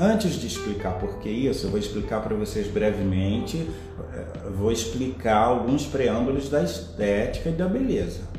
Antes 0.00 0.32
de 0.32 0.48
explicar 0.48 0.94
por 0.98 1.20
que 1.20 1.28
isso, 1.28 1.66
eu 1.66 1.70
vou 1.70 1.78
explicar 1.78 2.22
para 2.22 2.34
vocês 2.34 2.66
brevemente, 2.66 3.70
eh, 4.14 4.50
vou 4.50 4.72
explicar 4.72 5.36
alguns 5.36 5.86
preâmbulos 5.86 6.48
da 6.48 6.64
estética 6.64 7.50
e 7.50 7.52
da 7.52 7.68
beleza. 7.68 8.33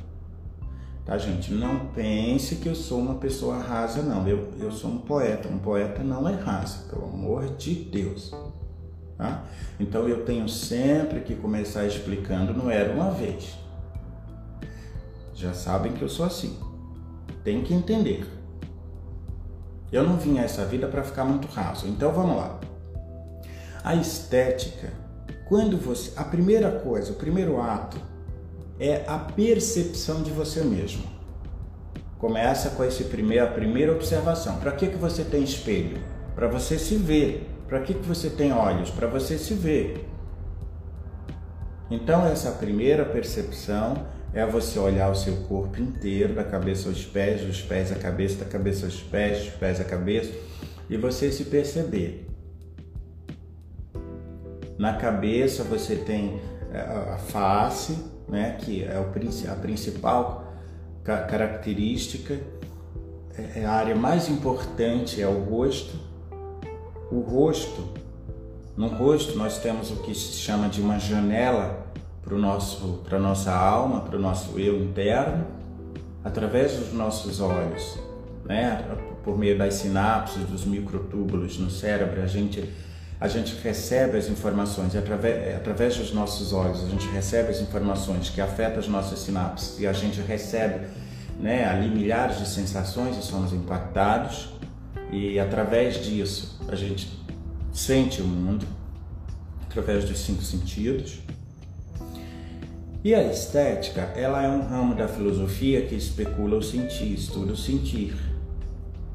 Tá, 1.05 1.19
gente? 1.19 1.53
Não 1.53 1.87
pense 1.89 2.55
que 2.55 2.67
eu 2.67 2.73
sou 2.73 2.99
uma 2.99 3.15
pessoa 3.15 3.59
rasa, 3.59 4.01
não. 4.01 4.27
Eu, 4.27 4.51
eu 4.59 4.71
sou 4.71 4.89
um 4.89 4.97
poeta. 4.97 5.47
Um 5.47 5.59
poeta 5.59 6.03
não 6.03 6.27
é 6.27 6.33
rasa, 6.33 6.89
pelo 6.89 7.05
amor 7.05 7.45
de 7.57 7.75
Deus. 7.75 8.33
Tá? 9.15 9.45
Então 9.79 10.09
eu 10.09 10.25
tenho 10.25 10.49
sempre 10.49 11.19
que 11.19 11.35
começar 11.35 11.85
explicando, 11.85 12.53
não 12.53 12.71
era 12.71 12.91
uma 12.91 13.11
vez. 13.11 13.55
Já 15.35 15.53
sabem 15.53 15.93
que 15.93 16.01
eu 16.01 16.09
sou 16.09 16.25
assim. 16.25 16.57
Tem 17.43 17.61
que 17.61 17.73
entender. 17.73 18.25
Eu 19.91 20.03
não 20.03 20.17
vim 20.17 20.39
a 20.39 20.43
essa 20.43 20.65
vida 20.65 20.87
para 20.87 21.03
ficar 21.03 21.23
muito 21.23 21.47
raso. 21.47 21.87
Então 21.87 22.11
vamos 22.11 22.35
lá. 22.35 22.59
A 23.83 23.93
estética, 23.93 24.91
quando 25.47 25.77
você, 25.77 26.11
a 26.17 26.23
primeira 26.23 26.71
coisa, 26.79 27.11
o 27.11 27.15
primeiro 27.15 27.61
ato 27.61 28.14
é 28.79 29.03
a 29.07 29.17
percepção 29.17 30.21
de 30.21 30.31
você 30.31 30.61
mesmo. 30.61 31.03
Começa 32.17 32.71
com 32.71 32.83
esse 32.83 33.05
primeiro, 33.05 33.45
a 33.45 33.49
primeira 33.49 33.91
observação. 33.91 34.57
Para 34.57 34.71
que 34.71 34.87
que 34.87 34.97
você 34.97 35.23
tem 35.23 35.43
espelho? 35.43 36.15
para 36.35 36.47
você 36.47 36.77
se 36.77 36.97
ver. 36.97 37.49
Para 37.67 37.79
que, 37.79 37.93
que 37.93 38.05
você 38.05 38.29
tem 38.29 38.51
olhos? 38.51 38.91
Para 38.91 39.07
você 39.07 39.37
se 39.37 39.53
ver. 39.53 40.05
Então, 41.89 42.27
essa 42.27 42.51
primeira 42.51 43.05
percepção 43.05 44.05
é 44.33 44.45
você 44.45 44.77
olhar 44.77 45.09
o 45.09 45.15
seu 45.15 45.35
corpo 45.47 45.81
inteiro, 45.81 46.35
da 46.35 46.43
cabeça 46.43 46.89
aos 46.89 47.05
pés, 47.05 47.41
dos 47.41 47.61
pés 47.61 47.91
à 47.91 47.95
cabeça, 47.95 48.43
da 48.43 48.45
cabeça 48.45 48.85
aos 48.85 49.01
pés, 49.01 49.45
dos 49.45 49.53
pés 49.55 49.79
à 49.79 49.83
cabeça, 49.85 50.31
e 50.89 50.97
você 50.97 51.31
se 51.31 51.45
perceber. 51.45 52.27
Na 54.77 54.97
cabeça 54.97 55.63
você 55.63 55.95
tem 55.95 56.39
é, 56.71 56.79
a 56.79 57.17
face, 57.17 57.97
né, 58.27 58.57
que 58.59 58.83
é 58.83 58.97
a 58.97 59.55
principal 59.55 60.53
característica, 61.03 62.39
é, 63.37 63.61
é 63.61 63.65
a 63.65 63.71
área 63.71 63.95
mais 63.95 64.29
importante 64.29 65.21
é 65.21 65.27
o 65.27 65.43
rosto. 65.43 65.95
O 67.11 67.19
rosto, 67.19 67.89
no 68.75 68.87
rosto 68.87 69.37
nós 69.37 69.59
temos 69.59 69.91
o 69.91 69.97
que 69.97 70.15
se 70.15 70.33
chama 70.33 70.67
de 70.67 70.81
uma 70.81 70.97
janela 70.97 71.85
para 72.23 72.35
para 73.03 73.19
nossa 73.19 73.53
alma, 73.53 74.01
para 74.01 74.17
o 74.17 74.19
nosso 74.19 74.59
eu 74.59 74.83
interno, 74.83 75.45
através 76.23 76.75
dos 76.75 76.91
nossos 76.91 77.39
olhos, 77.39 77.99
né? 78.43 78.83
Por 79.23 79.37
meio 79.37 79.57
das 79.57 79.75
sinapses, 79.75 80.43
dos 80.43 80.65
microtúbulos 80.65 81.59
no 81.59 81.69
cérebro, 81.69 82.21
a 82.21 82.27
gente 82.27 82.67
a 83.19 83.27
gente 83.27 83.55
recebe 83.63 84.17
as 84.17 84.27
informações 84.27 84.95
através, 84.95 85.55
através 85.55 85.97
dos 85.97 86.13
nossos 86.13 86.51
olhos, 86.51 86.83
a 86.83 86.87
gente 86.87 87.07
recebe 87.07 87.49
as 87.49 87.61
informações 87.61 88.29
que 88.29 88.41
afetam 88.41 88.79
as 88.79 88.87
nossas 88.87 89.19
sinapses 89.19 89.79
e 89.79 89.87
a 89.87 89.93
gente 89.93 90.19
recebe 90.21 90.87
né, 91.39 91.65
ali 91.65 91.89
milhares 91.89 92.39
de 92.39 92.47
sensações 92.47 93.17
e 93.17 93.21
somos 93.21 93.53
impactados 93.53 94.49
e 95.11 95.39
através 95.39 96.03
disso 96.03 96.59
a 96.67 96.75
gente 96.75 97.19
sente 97.73 98.21
o 98.21 98.25
mundo 98.25 98.65
através 99.69 100.05
dos 100.05 100.19
cinco 100.19 100.41
sentidos 100.41 101.19
e 103.05 103.13
a 103.13 103.21
estética, 103.21 104.01
ela 104.15 104.41
é 104.41 104.49
um 104.49 104.63
ramo 104.67 104.95
da 104.95 105.07
filosofia 105.07 105.85
que 105.85 105.93
especula 105.93 106.57
o 106.57 106.63
sentir, 106.63 107.13
estuda 107.13 107.53
o 107.53 107.55
sentir. 107.55 108.15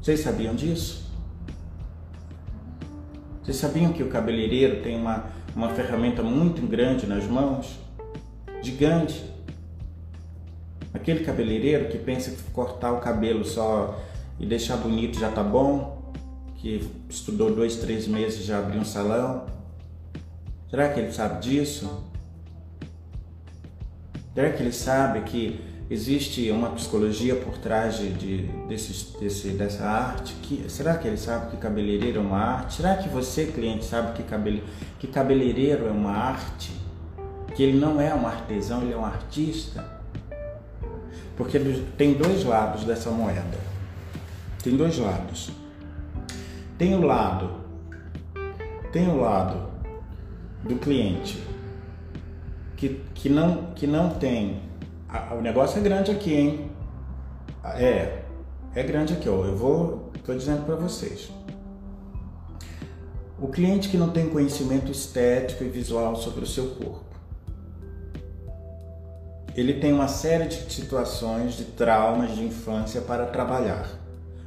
Vocês 0.01 0.21
sabiam 0.21 0.55
disso? 0.55 1.10
Vocês 3.51 3.59
sabiam 3.59 3.91
que 3.91 4.01
o 4.01 4.07
cabeleireiro 4.07 4.81
tem 4.81 4.95
uma, 4.95 5.25
uma 5.53 5.67
ferramenta 5.71 6.23
muito 6.23 6.65
grande 6.65 7.05
nas 7.05 7.25
mãos? 7.25 7.77
Gigante. 8.61 9.25
Aquele 10.93 11.25
cabeleireiro 11.25 11.89
que 11.89 11.97
pensa 11.97 12.31
que 12.31 12.41
cortar 12.51 12.93
o 12.93 13.01
cabelo 13.01 13.43
só 13.43 14.01
e 14.39 14.45
deixar 14.45 14.77
bonito 14.77 15.19
já 15.19 15.29
tá 15.29 15.43
bom, 15.43 16.13
que 16.55 16.89
estudou 17.09 17.53
dois, 17.53 17.75
três 17.75 18.07
meses 18.07 18.45
já 18.45 18.59
abriu 18.59 18.79
um 18.79 18.85
salão. 18.85 19.45
Será 20.69 20.87
que 20.87 21.01
ele 21.01 21.11
sabe 21.11 21.41
disso? 21.41 22.05
Será 24.33 24.49
que 24.53 24.63
ele 24.63 24.71
sabe 24.71 25.29
que 25.29 25.59
existe 25.91 26.49
uma 26.49 26.69
psicologia 26.69 27.35
por 27.35 27.57
trás 27.57 27.97
de, 27.97 28.13
de 28.13 28.37
desse, 28.67 29.19
desse, 29.19 29.49
dessa 29.49 29.85
arte? 29.85 30.33
Que, 30.41 30.63
será 30.69 30.97
que 30.97 31.05
ele 31.05 31.17
sabe 31.17 31.51
que 31.51 31.57
cabeleireiro 31.57 32.19
é 32.19 32.21
uma 32.21 32.37
arte? 32.37 32.75
Será 32.75 32.95
que 32.95 33.09
você, 33.09 33.47
cliente, 33.47 33.83
sabe 33.83 34.13
que, 34.13 34.23
cabele, 34.23 34.63
que 34.97 35.05
cabeleireiro 35.05 35.85
é 35.85 35.91
uma 35.91 36.11
arte? 36.11 36.71
Que 37.53 37.63
ele 37.63 37.77
não 37.77 37.99
é 37.99 38.15
um 38.15 38.25
artesão, 38.25 38.81
ele 38.83 38.93
é 38.93 38.97
um 38.97 39.05
artista? 39.05 39.85
Porque 41.35 41.59
tem 41.97 42.13
dois 42.13 42.45
lados 42.45 42.85
dessa 42.85 43.09
moeda. 43.09 43.59
Tem 44.63 44.77
dois 44.77 44.97
lados. 44.97 45.51
Tem 46.77 46.95
o 46.95 47.01
lado, 47.01 47.51
tem 48.91 49.07
o 49.07 49.19
lado 49.19 49.69
do 50.63 50.77
cliente 50.77 51.39
que, 52.75 52.99
que, 53.13 53.29
não, 53.29 53.67
que 53.75 53.85
não 53.85 54.09
tem. 54.09 54.70
O 55.31 55.41
negócio 55.41 55.79
é 55.79 55.81
grande 55.81 56.11
aqui, 56.11 56.33
hein? 56.33 56.71
É, 57.75 58.23
é 58.75 58.83
grande 58.83 59.13
aqui, 59.13 59.29
ó. 59.29 59.45
Eu 59.45 59.55
vou, 59.55 60.11
tô 60.25 60.33
dizendo 60.33 60.65
para 60.65 60.75
vocês. 60.75 61.31
O 63.39 63.47
cliente 63.47 63.89
que 63.89 63.97
não 63.97 64.09
tem 64.09 64.29
conhecimento 64.29 64.91
estético 64.91 65.63
e 65.63 65.69
visual 65.69 66.15
sobre 66.15 66.43
o 66.43 66.47
seu 66.47 66.75
corpo. 66.75 67.05
Ele 69.55 69.73
tem 69.73 69.91
uma 69.91 70.07
série 70.07 70.47
de 70.47 70.71
situações 70.71 71.55
de 71.55 71.65
traumas 71.65 72.35
de 72.35 72.43
infância 72.43 73.01
para 73.01 73.25
trabalhar. 73.25 73.89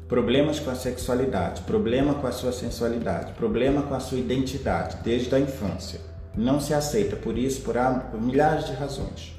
Problemas 0.08 0.60
com 0.60 0.70
a 0.70 0.74
sexualidade, 0.74 1.62
problema 1.62 2.14
com 2.14 2.26
a 2.26 2.32
sua 2.32 2.52
sensualidade, 2.52 3.32
problema 3.32 3.82
com 3.82 3.94
a 3.94 4.00
sua 4.00 4.18
identidade 4.18 4.98
desde 5.02 5.34
a 5.34 5.40
infância 5.40 6.14
não 6.36 6.60
se 6.60 6.74
aceita 6.74 7.16
por 7.16 7.38
isso, 7.38 7.62
por, 7.62 7.74
por 8.10 8.20
milhares 8.20 8.66
de 8.66 8.72
razões. 8.72 9.33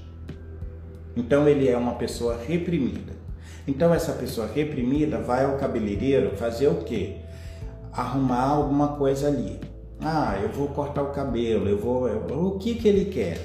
Então 1.16 1.48
ele 1.48 1.68
é 1.68 1.78
uma 1.78 1.96
pessoa 1.96 2.38
reprimida. 2.38 3.14
Então 3.68 3.94
essa 3.94 4.14
pessoa 4.14 4.48
reprimida 4.48 5.20
vai 5.20 5.46
ao 5.46 5.58
cabeleireiro 5.58 6.36
fazer 6.36 6.68
o 6.68 6.84
quê? 6.84 7.18
Arrumar 7.92 8.44
alguma 8.44 8.90
coisa 8.90 9.28
ali. 9.28 9.60
Ah, 10.02 10.38
eu 10.42 10.50
vou 10.50 10.68
cortar 10.68 11.04
o 11.04 11.12
cabelo, 11.12 11.68
eu 11.68 11.78
vou. 11.78 12.08
Eu, 12.08 12.26
o 12.46 12.60
que 12.60 12.76
que 12.76 12.88
ele 12.88 13.06
quer? 13.06 13.40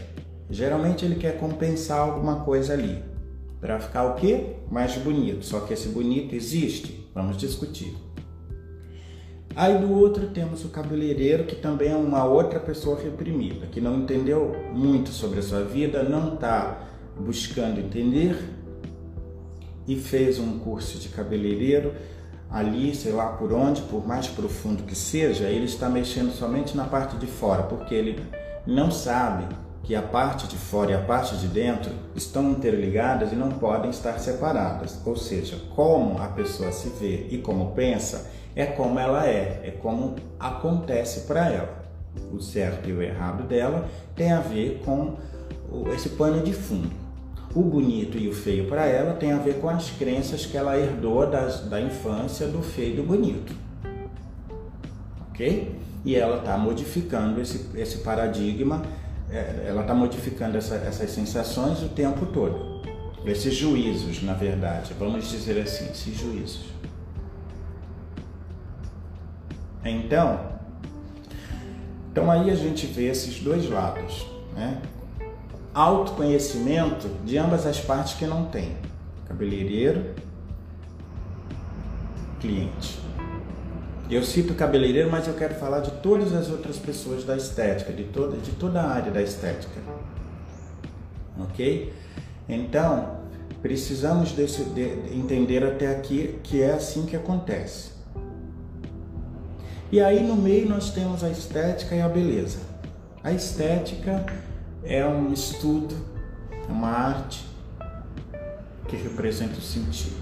Geralmente 0.51 1.05
ele 1.05 1.15
quer 1.15 1.39
compensar 1.39 2.01
alguma 2.01 2.41
coisa 2.41 2.73
ali. 2.73 3.03
Para 3.61 3.79
ficar 3.79 4.05
o 4.05 4.15
quê? 4.15 4.57
Mais 4.71 4.97
bonito. 4.97 5.45
Só 5.45 5.61
que 5.61 5.73
esse 5.73 5.89
bonito 5.89 6.35
existe? 6.35 7.09
Vamos 7.15 7.37
discutir. 7.37 7.95
Aí 9.55 9.79
do 9.79 9.93
outro 9.93 10.29
temos 10.29 10.65
o 10.65 10.69
cabeleireiro, 10.69 11.45
que 11.45 11.57
também 11.57 11.91
é 11.91 11.97
uma 11.97 12.25
outra 12.25 12.61
pessoa 12.61 12.99
reprimida, 13.01 13.67
que 13.67 13.81
não 13.81 13.99
entendeu 13.99 14.55
muito 14.73 15.11
sobre 15.11 15.41
a 15.41 15.43
sua 15.43 15.63
vida, 15.63 16.03
não 16.03 16.35
está 16.35 16.90
buscando 17.21 17.81
entender 17.81 18.37
e 19.87 19.97
fez 19.97 20.39
um 20.39 20.59
curso 20.59 20.99
de 20.99 21.09
cabeleireiro 21.09 21.93
ali, 22.51 22.95
sei 22.95 23.13
lá 23.13 23.29
por 23.29 23.53
onde, 23.53 23.83
por 23.83 24.07
mais 24.07 24.27
profundo 24.27 24.83
que 24.83 24.95
seja, 24.95 25.45
ele 25.45 25.67
está 25.67 25.89
mexendo 25.89 26.33
somente 26.33 26.77
na 26.77 26.85
parte 26.85 27.17
de 27.17 27.27
fora, 27.27 27.63
porque 27.63 27.95
ele 27.95 28.21
não 28.67 28.91
sabe 28.91 29.47
que 29.83 29.95
a 29.95 30.03
parte 30.03 30.47
de 30.47 30.57
fora 30.57 30.93
e 30.93 30.95
a 30.95 31.01
parte 31.01 31.37
de 31.37 31.49
dentro 31.49 31.93
estão 32.15 32.51
interligadas 32.51 33.33
e 33.33 33.37
não 33.37 33.51
podem 33.51 33.91
estar 33.91 34.19
separadas. 34.19 35.01
Ou 35.05 35.17
seja, 35.17 35.57
como 35.75 36.21
a 36.21 36.29
pessoa 36.29 36.71
se 36.71 36.91
vê 36.91 37.29
e 37.31 37.39
como 37.39 37.73
pensa 37.73 38.31
é 38.55 38.67
como 38.67 38.99
ela 38.99 39.27
é, 39.27 39.61
é 39.65 39.79
como 39.81 40.17
acontece 40.39 41.27
para 41.27 41.49
ela. 41.49 41.81
O 42.33 42.41
certo 42.41 42.89
e 42.89 42.93
o 42.93 43.01
errado 43.01 43.45
dela 43.45 43.89
tem 44.15 44.33
a 44.33 44.41
ver 44.41 44.83
com 44.85 45.17
esse 45.95 46.11
pano 46.11 46.43
de 46.43 46.53
fundo. 46.53 47.00
O 47.55 47.63
bonito 47.63 48.17
e 48.17 48.29
o 48.29 48.33
feio 48.33 48.69
para 48.69 48.87
ela 48.87 49.15
tem 49.15 49.33
a 49.33 49.39
ver 49.39 49.61
com 49.61 49.69
as 49.69 49.91
crenças 49.91 50.47
que 50.47 50.57
ela 50.57 50.79
herdou 50.79 51.29
das, 51.29 51.61
da 51.69 51.81
infância 51.81 52.47
do 52.47 52.63
feio 52.63 52.93
e 52.93 52.97
do 52.97 53.03
bonito. 53.03 53.53
Ok? 55.31 55.75
E 56.05 56.15
ela 56.15 56.39
está 56.39 56.57
modificando 56.57 57.41
esse, 57.41 57.67
esse 57.75 57.99
paradigma, 57.99 58.83
é, 59.31 59.67
ela 59.67 59.83
está 59.83 59.95
modificando 59.95 60.57
essa, 60.57 60.77
essas 60.77 61.11
sensações 61.11 61.83
o 61.83 61.89
tempo 61.89 62.27
todo. 62.27 62.81
Esses 63.25 63.55
juízos, 63.55 64.23
na 64.23 64.33
verdade, 64.33 64.95
vamos 64.99 65.29
dizer 65.29 65.61
assim, 65.61 65.91
esses 65.91 66.17
juízos. 66.17 66.67
Então, 69.85 70.41
então 72.13 72.31
aí 72.31 72.51
a 72.51 72.55
gente 72.55 72.87
vê 72.87 73.07
esses 73.07 73.41
dois 73.41 73.69
lados, 73.69 74.27
né? 74.55 74.81
Autoconhecimento 75.73 77.09
de 77.25 77.39
ambas 77.39 77.65
as 77.67 77.81
partes 77.81 78.15
que 78.15 78.27
não 78.27 78.47
tem, 78.47 78.77
cabeleireiro, 79.29 80.15
cliente. 82.41 83.01
Eu 84.11 84.25
cito 84.25 84.55
cabeleireiro, 84.55 85.09
mas 85.09 85.29
eu 85.29 85.35
quero 85.35 85.55
falar 85.55 85.81
de 85.81 85.93
todas 86.03 86.35
as 86.35 86.51
outras 86.51 86.77
pessoas 86.77 87.23
da 87.23 87.37
estética, 87.37 87.93
de 87.93 88.05
toda, 88.05 88.37
de 88.37 88.51
toda 88.53 88.81
a 88.81 88.91
área 88.91 89.13
da 89.13 89.23
estética. 89.23 89.81
Ok? 91.39 91.93
Então, 92.49 93.21
precisamos 93.63 94.33
desse, 94.33 94.65
de, 94.65 94.83
entender 95.15 95.63
até 95.63 95.95
aqui 95.95 96.41
que 96.43 96.61
é 96.61 96.73
assim 96.73 97.07
que 97.07 97.15
acontece. 97.15 97.91
E 99.93 100.01
aí 100.01 100.23
no 100.23 100.35
meio 100.35 100.69
nós 100.69 100.91
temos 100.91 101.23
a 101.23 101.31
estética 101.31 101.95
e 101.95 102.01
a 102.01 102.09
beleza. 102.09 102.59
A 103.23 103.33
estética 103.33 104.25
é 104.83 105.07
um 105.07 105.33
estudo, 105.33 105.95
é 106.51 106.73
uma 106.73 106.89
arte 106.89 107.47
que 108.89 108.97
representa 108.97 109.59
o 109.59 109.63
sentido. 109.63 110.21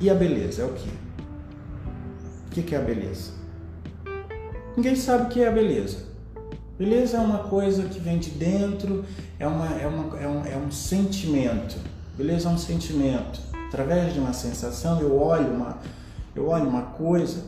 E 0.00 0.08
a 0.08 0.14
beleza 0.14 0.62
é 0.62 0.64
o 0.64 0.72
que? 0.72 0.88
O 2.46 2.50
que 2.64 2.74
é 2.74 2.78
a 2.78 2.82
beleza? 2.82 3.32
Ninguém 4.76 4.96
sabe 4.96 5.24
o 5.24 5.28
que 5.28 5.42
é 5.42 5.48
a 5.48 5.52
beleza. 5.52 6.06
Beleza 6.78 7.16
é 7.16 7.20
uma 7.20 7.38
coisa 7.38 7.82
que 7.84 7.98
vem 7.98 8.18
de 8.18 8.30
dentro, 8.30 9.04
é, 9.38 9.46
uma, 9.46 9.66
é, 9.74 9.86
uma, 9.86 10.18
é, 10.18 10.28
um, 10.28 10.46
é 10.46 10.56
um 10.56 10.70
sentimento. 10.70 11.76
Beleza 12.16 12.48
é 12.48 12.52
um 12.52 12.58
sentimento. 12.58 13.40
Através 13.66 14.14
de 14.14 14.20
uma 14.20 14.32
sensação, 14.32 15.00
eu 15.00 15.20
olho 15.20 15.52
uma, 15.52 15.78
Eu 16.34 16.48
olho 16.48 16.68
uma 16.68 16.82
coisa, 16.82 17.42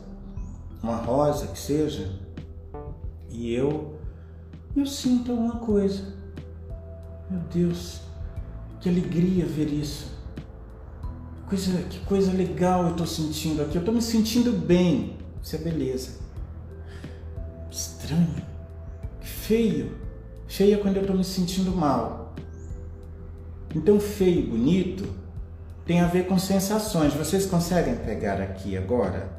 uma 0.82 0.96
rosa 0.96 1.46
que 1.46 1.58
seja, 1.58 2.10
e 3.28 3.54
eu 3.54 3.99
eu 4.76 4.86
sinto 4.86 5.32
alguma 5.32 5.56
coisa. 5.56 6.02
Meu 7.30 7.40
Deus, 7.52 8.00
que 8.80 8.88
alegria 8.88 9.46
ver 9.46 9.72
isso. 9.72 10.10
Coisa, 11.48 11.82
que 11.82 11.98
coisa 12.00 12.32
legal 12.32 12.84
eu 12.84 12.90
estou 12.90 13.06
sentindo 13.06 13.62
aqui. 13.62 13.76
Eu 13.76 13.80
estou 13.80 13.94
me 13.94 14.02
sentindo 14.02 14.52
bem. 14.52 15.16
Isso 15.42 15.56
é 15.56 15.58
beleza. 15.58 16.18
Estranho. 17.70 18.42
Feio. 19.20 19.96
Feio 20.46 20.74
é 20.74 20.76
quando 20.78 20.96
eu 20.96 21.02
estou 21.02 21.16
me 21.16 21.24
sentindo 21.24 21.72
mal. 21.72 22.34
Então, 23.74 24.00
feio 24.00 24.40
e 24.40 24.46
bonito 24.46 25.08
tem 25.84 26.00
a 26.00 26.06
ver 26.06 26.26
com 26.26 26.38
sensações. 26.38 27.14
Vocês 27.14 27.46
conseguem 27.46 27.96
pegar 27.96 28.40
aqui 28.40 28.76
agora? 28.76 29.30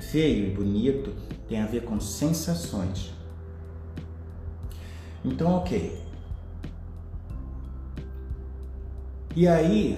Feio 0.00 0.46
e 0.46 0.50
bonito 0.50 1.12
tem 1.48 1.60
a 1.60 1.66
ver 1.66 1.84
com 1.84 2.00
sensações. 2.00 3.12
Então, 5.24 5.56
ok. 5.56 6.00
E 9.36 9.46
aí, 9.46 9.96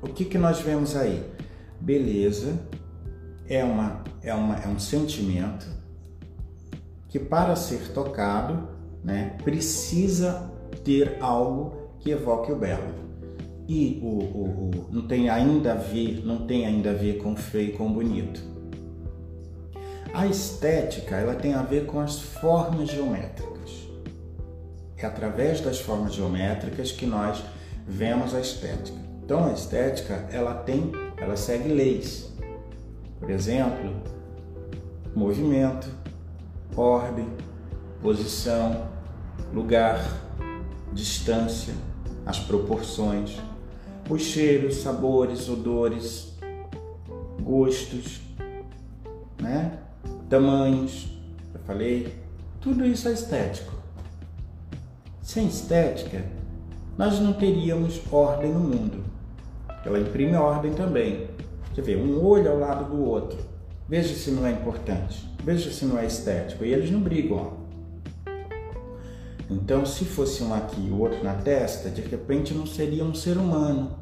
o 0.00 0.08
que, 0.08 0.24
que 0.24 0.38
nós 0.38 0.60
vemos 0.60 0.96
aí? 0.96 1.24
Beleza 1.80 2.58
é, 3.48 3.62
uma, 3.62 4.02
é, 4.22 4.32
uma, 4.34 4.56
é 4.56 4.68
um 4.68 4.78
sentimento 4.78 5.66
que, 7.08 7.18
para 7.18 7.54
ser 7.54 7.92
tocado, 7.92 8.68
né, 9.04 9.36
precisa 9.44 10.50
ter 10.84 11.18
algo 11.20 11.92
que 12.00 12.10
evoque 12.10 12.50
o 12.50 12.56
belo. 12.56 13.02
E 13.68 14.00
o, 14.02 14.06
o, 14.06 14.70
o, 14.70 14.70
não 14.90 15.06
tem 15.06 15.28
ainda 15.28 15.72
a 15.72 15.76
ver, 15.76 16.24
não 16.24 16.46
tem 16.46 16.66
ainda 16.66 16.90
a 16.90 16.94
ver 16.94 17.18
com 17.18 17.36
feio 17.36 17.76
com 17.76 17.92
bonito. 17.92 18.42
A 20.14 20.26
estética, 20.26 21.16
ela 21.16 21.34
tem 21.34 21.54
a 21.54 21.62
ver 21.62 21.86
com 21.86 22.00
as 22.00 22.20
formas 22.20 22.90
geométricas. 22.90 23.51
É 25.02 25.06
através 25.06 25.60
das 25.60 25.80
formas 25.80 26.14
geométricas 26.14 26.92
que 26.92 27.04
nós 27.04 27.42
vemos 27.86 28.34
a 28.34 28.40
estética. 28.40 28.96
Então 29.24 29.46
a 29.46 29.52
estética, 29.52 30.28
ela 30.30 30.54
tem, 30.54 30.92
ela 31.16 31.36
segue 31.36 31.68
leis. 31.68 32.32
Por 33.18 33.28
exemplo, 33.28 33.92
movimento, 35.12 35.88
ordem, 36.76 37.28
posição, 38.00 38.88
lugar, 39.52 40.00
distância, 40.92 41.74
as 42.24 42.38
proporções, 42.38 43.40
os 44.08 44.22
cheiros, 44.22 44.76
sabores, 44.76 45.48
odores, 45.48 46.32
gostos, 47.40 48.20
né? 49.40 49.80
tamanhos, 50.28 51.08
eu 51.52 51.60
falei, 51.66 52.14
tudo 52.60 52.86
isso 52.86 53.08
é 53.08 53.12
estético. 53.12 53.81
Sem 55.22 55.46
estética, 55.46 56.24
nós 56.98 57.18
não 57.18 57.32
teríamos 57.32 58.00
ordem 58.10 58.52
no 58.52 58.60
mundo. 58.60 59.04
Ela 59.84 60.00
imprime 60.00 60.36
ordem 60.36 60.72
também. 60.74 61.28
Quer 61.74 61.82
ver, 61.82 61.96
um 61.96 62.22
olho 62.24 62.50
ao 62.50 62.58
lado 62.58 62.94
do 62.94 63.02
outro. 63.02 63.38
Veja 63.88 64.14
se 64.14 64.30
não 64.30 64.46
é 64.46 64.50
importante, 64.50 65.26
veja 65.42 65.70
se 65.70 65.84
não 65.84 65.98
é 65.98 66.06
estético. 66.06 66.64
E 66.64 66.72
eles 66.72 66.90
não 66.90 67.00
brigam. 67.00 67.62
Então, 69.50 69.86
se 69.86 70.04
fosse 70.04 70.42
um 70.42 70.52
aqui 70.52 70.88
e 70.88 70.90
o 70.90 70.98
outro 70.98 71.22
na 71.22 71.34
testa, 71.34 71.88
de 71.88 72.00
repente 72.02 72.52
não 72.52 72.66
seria 72.66 73.04
um 73.04 73.14
ser 73.14 73.36
humano. 73.36 73.96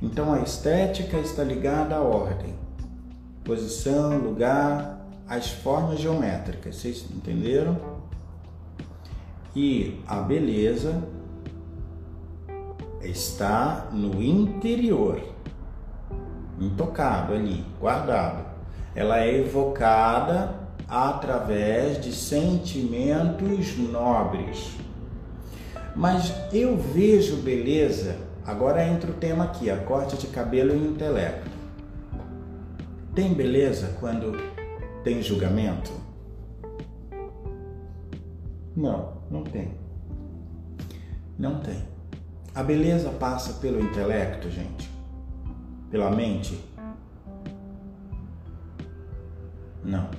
Então, 0.00 0.32
a 0.32 0.40
estética 0.40 1.18
está 1.18 1.42
ligada 1.44 1.96
à 1.96 2.00
ordem 2.00 2.62
posição, 3.44 4.18
lugar, 4.18 5.04
as 5.26 5.50
formas 5.50 6.00
geométricas. 6.00 6.76
Vocês 6.76 7.04
entenderam? 7.14 7.91
E 9.54 10.00
a 10.06 10.16
beleza 10.16 11.02
está 13.02 13.88
no 13.92 14.22
interior, 14.22 15.20
intocado 16.58 17.34
ali, 17.34 17.64
guardado. 17.78 18.46
Ela 18.94 19.20
é 19.20 19.38
evocada 19.38 20.54
através 20.88 22.00
de 22.00 22.12
sentimentos 22.12 23.76
nobres. 23.76 24.72
Mas 25.94 26.34
eu 26.52 26.76
vejo 26.76 27.36
beleza, 27.36 28.16
agora 28.46 28.86
entra 28.86 29.10
o 29.10 29.14
tema 29.14 29.44
aqui, 29.44 29.70
a 29.70 29.76
corte 29.76 30.16
de 30.16 30.28
cabelo 30.28 30.74
e 30.74 30.78
intelecto. 30.78 31.50
Tem 33.14 33.34
beleza 33.34 33.96
quando 34.00 34.32
tem 35.04 35.22
julgamento? 35.22 35.92
Não, 38.74 39.21
não 39.32 39.42
tem. 39.42 39.72
Não 41.38 41.60
tem. 41.60 41.82
A 42.54 42.62
beleza 42.62 43.08
passa 43.10 43.54
pelo 43.54 43.80
intelecto, 43.80 44.50
gente? 44.50 44.90
Pela 45.90 46.10
mente? 46.10 46.62
Não. 49.82 50.10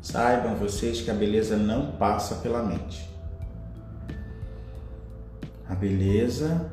Saibam 0.00 0.54
vocês 0.54 1.00
que 1.00 1.10
a 1.10 1.14
beleza 1.14 1.56
não 1.56 1.92
passa 1.92 2.36
pela 2.36 2.62
mente. 2.62 3.10
A 5.68 5.74
beleza 5.74 6.70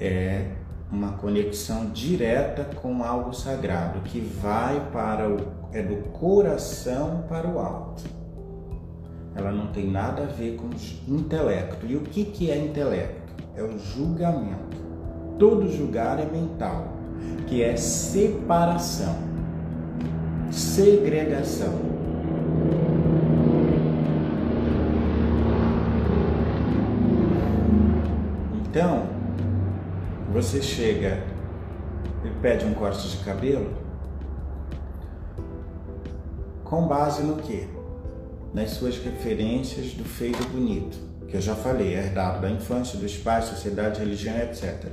é 0.00 0.52
uma 0.90 1.12
conexão 1.12 1.90
direta 1.90 2.64
com 2.64 3.04
algo 3.04 3.32
sagrado 3.32 4.00
que 4.00 4.20
vai 4.20 4.90
para 4.90 5.28
o 5.28 5.58
é 5.72 5.82
do 5.82 5.96
coração 6.10 7.24
para 7.28 7.46
o 7.46 7.58
alto. 7.58 8.17
Ela 9.38 9.52
não 9.52 9.68
tem 9.68 9.88
nada 9.88 10.24
a 10.24 10.26
ver 10.26 10.56
com 10.56 10.68
intelecto. 11.06 11.86
E 11.86 11.94
o 11.94 12.00
que 12.00 12.24
que 12.24 12.50
é 12.50 12.58
intelecto? 12.58 13.32
É 13.56 13.62
o 13.62 13.78
julgamento. 13.78 14.76
Todo 15.38 15.70
julgar 15.70 16.18
é 16.18 16.26
mental, 16.26 16.88
que 17.46 17.62
é 17.62 17.76
separação, 17.76 19.16
segregação. 20.50 21.72
Então, 28.68 29.06
você 30.32 30.60
chega 30.60 31.22
e 32.24 32.30
pede 32.42 32.64
um 32.64 32.74
corte 32.74 33.08
de 33.08 33.24
cabelo 33.24 33.70
com 36.64 36.86
base 36.88 37.22
no 37.22 37.36
quê? 37.36 37.77
Nas 38.52 38.70
suas 38.70 38.96
referências 38.98 39.92
do 39.92 40.04
feio 40.04 40.34
e 40.34 40.46
bonito, 40.46 40.98
que 41.28 41.36
eu 41.36 41.40
já 41.40 41.54
falei, 41.54 41.94
herdado 41.94 42.40
da 42.40 42.50
infância, 42.50 42.98
dos 42.98 43.16
pais, 43.16 43.44
sociedade, 43.44 44.00
religião, 44.00 44.36
etc. 44.38 44.92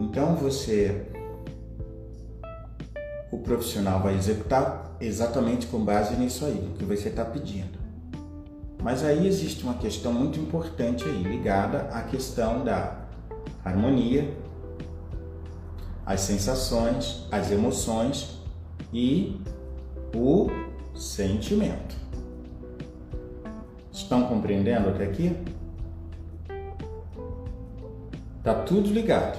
Então 0.00 0.34
você, 0.36 1.06
o 3.30 3.38
profissional 3.38 4.00
vai 4.00 4.14
executar 4.14 4.96
exatamente 5.00 5.66
com 5.66 5.84
base 5.84 6.16
nisso 6.16 6.44
aí, 6.44 6.54
no 6.54 6.74
que 6.74 6.84
você 6.84 7.08
está 7.08 7.24
pedindo. 7.24 7.78
Mas 8.82 9.02
aí 9.02 9.26
existe 9.26 9.64
uma 9.64 9.74
questão 9.74 10.12
muito 10.12 10.38
importante 10.38 11.04
aí, 11.04 11.22
ligada 11.22 11.88
à 11.92 12.02
questão 12.02 12.64
da 12.64 13.06
harmonia, 13.64 14.32
as 16.04 16.20
sensações, 16.20 17.26
as 17.32 17.50
emoções 17.50 18.40
e 18.92 19.40
o 20.14 20.48
sentimento. 20.94 21.96
Estão 23.92 24.26
compreendendo 24.26 24.88
até 24.88 25.04
aqui? 25.04 25.36
Tá 28.42 28.54
tudo 28.54 28.90
ligado. 28.90 29.38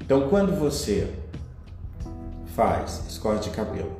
Então, 0.00 0.28
quando 0.28 0.58
você 0.58 1.14
faz 2.54 3.04
escorte 3.08 3.48
de 3.48 3.56
cabelo, 3.56 3.96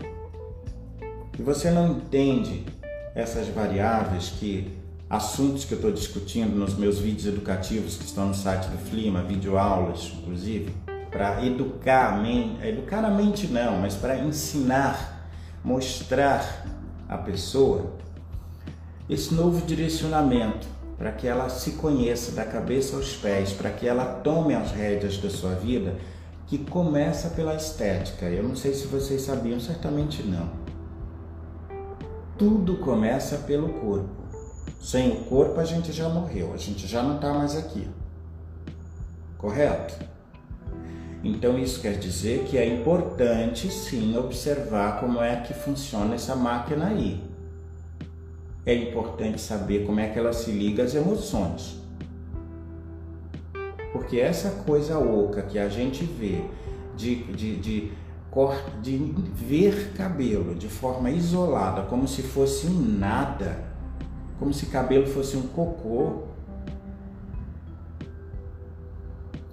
e 1.39 1.43
você 1.43 1.71
não 1.71 1.93
entende 1.93 2.67
essas 3.15 3.49
variáveis 3.49 4.29
que 4.29 4.77
assuntos 5.09 5.65
que 5.65 5.73
eu 5.73 5.77
estou 5.77 5.93
discutindo 5.93 6.55
nos 6.55 6.75
meus 6.75 6.99
vídeos 6.99 7.27
educativos 7.27 7.97
que 7.97 8.05
estão 8.05 8.27
no 8.27 8.35
site 8.35 8.67
do 8.67 8.77
Flima, 8.77 9.23
videoaulas, 9.23 10.13
inclusive, 10.19 10.75
para 11.11 11.45
educar 11.45 12.13
a 12.15 12.17
mente, 12.19 12.67
educar 12.67 13.05
a 13.05 13.11
mente 13.11 13.47
não, 13.49 13.79
mas 13.79 13.95
para 13.95 14.19
ensinar, 14.19 15.29
mostrar 15.65 16.67
à 17.09 17.19
pessoa 17.19 17.95
esse 19.09 19.35
novo 19.35 19.67
direcionamento 19.67 20.69
para 20.97 21.13
que 21.13 21.27
ela 21.27 21.49
se 21.49 21.73
conheça 21.73 22.33
da 22.33 22.45
cabeça 22.45 22.97
aos 22.97 23.17
pés, 23.17 23.53
para 23.53 23.71
que 23.71 23.87
ela 23.87 24.05
tome 24.05 24.55
as 24.55 24.71
rédeas 24.71 25.19
da 25.19 25.31
sua 25.31 25.55
vida, 25.55 25.97
que 26.47 26.59
começa 26.59 27.31
pela 27.31 27.55
estética. 27.55 28.27
Eu 28.27 28.43
não 28.43 28.55
sei 28.55 28.75
se 28.75 28.87
vocês 28.87 29.23
sabiam, 29.23 29.59
certamente 29.59 30.23
não 30.23 30.61
tudo 32.41 32.79
começa 32.79 33.37
pelo 33.37 33.69
corpo. 33.69 34.09
Sem 34.81 35.13
o 35.13 35.25
corpo 35.27 35.61
a 35.61 35.65
gente 35.67 35.93
já 35.93 36.09
morreu, 36.09 36.55
a 36.55 36.57
gente 36.57 36.87
já 36.87 37.03
não 37.03 37.17
está 37.17 37.35
mais 37.35 37.55
aqui. 37.55 37.87
Correto? 39.37 39.95
Então 41.23 41.59
isso 41.59 41.81
quer 41.81 41.99
dizer 41.99 42.45
que 42.45 42.57
é 42.57 42.67
importante 42.67 43.71
sim 43.71 44.17
observar 44.17 45.01
como 45.01 45.21
é 45.21 45.37
que 45.37 45.53
funciona 45.53 46.15
essa 46.15 46.35
máquina 46.35 46.87
aí. 46.87 47.23
É 48.65 48.75
importante 48.75 49.41
saber 49.41 49.85
como 49.87 50.01
é 50.01 50.09
que 50.09 50.19
ela 50.19 50.33
se 50.33 50.51
liga 50.51 50.83
às 50.83 50.95
emoções. 50.95 51.79
Porque 53.93 54.19
essa 54.19 54.51
coisa 54.65 54.99
oca 54.99 55.43
que 55.43 55.59
a 55.59 55.69
gente 55.69 56.05
vê 56.05 56.43
de, 56.97 57.17
de, 57.25 57.57
de, 57.57 57.93
de 58.81 59.15
ver 59.35 59.93
cabelo 59.97 60.55
de 60.55 60.69
forma 60.69 61.11
isolada, 61.11 61.83
como 61.83 62.07
se 62.07 62.23
fosse 62.23 62.67
um 62.67 62.99
nada, 62.99 63.65
como 64.39 64.55
se 64.55 64.67
cabelo 64.67 65.07
fosse 65.07 65.37
um 65.37 65.43
cocô, 65.43 66.30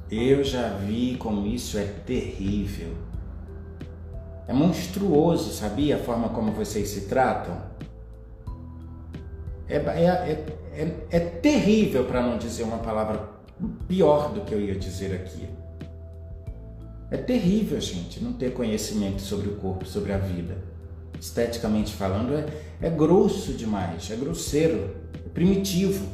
Eu 0.10 0.44
já 0.44 0.70
vi 0.70 1.18
como 1.18 1.46
isso 1.46 1.78
é 1.78 1.84
terrível. 1.84 2.94
É 4.48 4.54
monstruoso, 4.54 5.52
sabia 5.52 5.98
a 5.98 6.00
forma 6.00 6.30
como 6.30 6.54
vocês 6.54 6.88
se 6.88 7.02
tratam? 7.02 7.62
É, 9.68 9.76
é, 9.76 10.06
é, 10.06 10.46
é, 10.74 10.96
é 11.12 11.20
terrível, 11.20 12.06
para 12.06 12.22
não 12.22 12.38
dizer 12.38 12.64
uma 12.64 12.78
palavra 12.78 13.30
pior 13.88 14.32
do 14.32 14.42
que 14.42 14.54
eu 14.54 14.62
ia 14.62 14.76
dizer 14.76 15.14
aqui. 15.14 15.50
É 17.12 17.18
terrível, 17.18 17.80
gente, 17.82 18.24
não 18.24 18.32
ter 18.32 18.54
conhecimento 18.54 19.22
sobre 19.22 19.50
o 19.50 19.56
corpo, 19.56 19.86
sobre 19.86 20.14
a 20.14 20.18
vida. 20.18 20.58
Esteticamente 21.20 21.94
falando, 21.94 22.34
é, 22.34 22.46
é 22.82 22.90
grosso 22.90 23.52
demais, 23.54 24.10
é 24.10 24.16
grosseiro, 24.16 24.96
é 25.14 25.30
primitivo. 25.30 26.06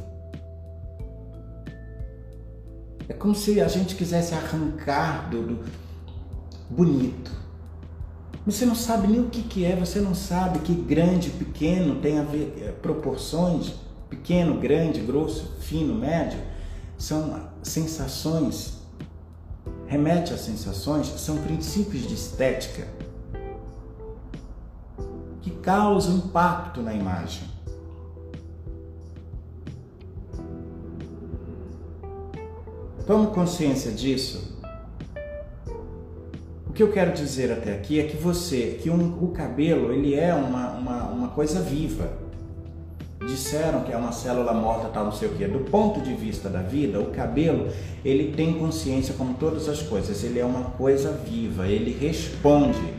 É 3.08 3.13
como 3.13 3.36
se 3.36 3.60
a 3.60 3.68
gente 3.68 3.96
quisesse 3.96 4.34
arrancar 4.34 5.30
do, 5.30 5.42
do 5.44 5.66
bonito. 6.70 7.32
Você 8.46 8.66
não 8.66 8.76
sabe 8.76 9.08
nem 9.08 9.22
o 9.22 9.30
que, 9.30 9.42
que 9.44 9.63
é, 9.63 9.76
você 9.76 10.02
não 10.02 10.13
sabe 10.13 10.60
que 10.60 10.74
grande, 10.74 11.30
pequeno 11.30 12.02
tem 12.02 12.20
a 12.20 12.24
ver, 12.24 12.54
é, 12.62 12.72
proporções, 12.72 13.74
pequeno, 14.10 14.60
grande, 14.60 15.00
grosso, 15.00 15.58
fino, 15.62 15.96
médio, 15.96 16.39
são 16.98 17.50
sensações, 17.62 18.82
remete 19.88 20.34
a 20.34 20.38
sensações, 20.38 21.08
são 21.08 21.38
princípios 21.38 22.06
de 22.06 22.13
estética 22.13 22.88
que 25.42 25.52
causam 25.52 26.18
impacto 26.18 26.82
na 26.82 26.94
imagem. 26.94 27.53
Tome 33.06 33.28
consciência 33.28 33.92
disso. 33.92 34.58
O 36.66 36.72
que 36.72 36.82
eu 36.82 36.89
quero 36.89 37.12
dizer 37.12 37.52
até 37.52 37.74
aqui 37.74 38.00
é 38.00 38.04
que 38.04 38.16
você, 38.16 38.80
que 38.82 38.89
um, 38.89 39.22
o 39.22 39.28
cabelo, 39.32 39.92
ele 39.92 40.16
é 40.16 40.34
uma, 40.34 40.72
uma, 40.72 41.04
uma 41.10 41.28
coisa 41.28 41.60
viva. 41.60 42.08
Disseram 43.28 43.82
que 43.82 43.92
é 43.92 43.98
uma 43.98 44.13
célula 44.13 44.54
morta, 44.54 44.88
tal, 44.88 45.04
não 45.04 45.12
sei 45.12 45.28
o 45.28 45.34
quê. 45.34 45.48
Do 45.48 45.60
ponto 45.70 46.00
de 46.00 46.13
vista 46.13 46.48
da 46.48 46.62
vida, 46.62 46.98
o 46.98 47.08
cabelo, 47.08 47.68
ele 48.06 48.32
tem 48.32 48.54
consciência 48.54 49.13
como 49.16 49.34
todas 49.34 49.68
as 49.68 49.82
coisas. 49.82 50.24
Ele 50.24 50.39
é 50.39 50.46
uma 50.46 50.63
coisa 50.72 51.12
viva, 51.12 51.68
ele 51.68 51.92
responde. 51.92 52.94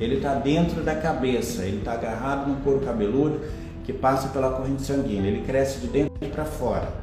Ele 0.00 0.16
está 0.16 0.34
dentro 0.34 0.82
da 0.82 0.94
cabeça, 0.94 1.62
ele 1.64 1.78
está 1.78 1.92
agarrado 1.92 2.48
no 2.48 2.56
couro 2.62 2.80
cabeludo 2.80 3.40
que 3.84 3.92
passa 3.92 4.28
pela 4.28 4.50
corrente 4.50 4.82
sanguínea. 4.82 5.30
Ele 5.30 5.42
cresce 5.42 5.78
de 5.80 5.88
dentro 5.88 6.28
para 6.30 6.46
fora. 6.46 7.01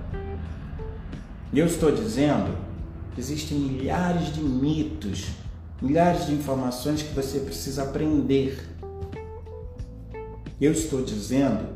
Eu 1.51 1.65
estou 1.65 1.91
dizendo 1.91 2.55
que 3.15 3.19
existem 3.19 3.57
milhares 3.57 4.31
de 4.31 4.39
mitos, 4.39 5.29
milhares 5.81 6.27
de 6.27 6.33
informações 6.33 7.01
que 7.01 7.11
você 7.11 7.39
precisa 7.39 7.81
aprender. 7.81 8.69
Eu 10.61 10.71
estou 10.71 11.01
dizendo 11.01 11.75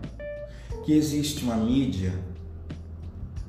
que 0.86 0.94
existe 0.94 1.44
uma 1.44 1.56
mídia 1.56 2.14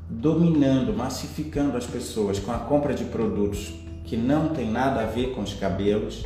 dominando, 0.09 0.95
massificando 0.95 1.77
as 1.77 1.87
pessoas 1.87 2.39
com 2.39 2.53
a 2.53 2.59
compra 2.59 2.95
de 2.95 3.05
produtos 3.05 3.75
que 4.05 4.17
não 4.17 4.49
tem 4.49 4.71
nada 4.71 5.03
a 5.03 5.07
ver 5.07 5.35
com 5.35 5.43
os 5.43 5.53
cabelos, 5.53 6.25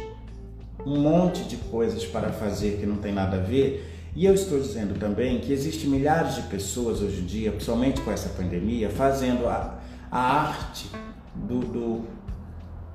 um 0.87 1.01
monte 1.01 1.43
de 1.43 1.57
coisas 1.57 2.05
para 2.05 2.31
fazer 2.31 2.79
que 2.79 2.87
não 2.87 2.99
tem 2.99 3.13
nada 3.13 3.39
a 3.39 3.41
ver. 3.41 3.85
E 4.15 4.25
eu 4.25 4.33
estou 4.33 4.61
dizendo 4.61 4.97
também 4.97 5.41
que 5.41 5.53
existem 5.53 5.91
milhares 5.91 6.37
de 6.37 6.43
pessoas 6.43 7.01
hoje 7.03 7.21
em 7.21 7.27
dia, 7.27 7.51
principalmente 7.51 8.01
com 8.01 8.13
essa 8.13 8.29
pandemia, 8.29 8.91
fazendo 8.91 9.49
a, 9.49 9.78
a 10.11 10.21
arte 10.21 10.91
do, 11.35 11.61
do 11.61 12.19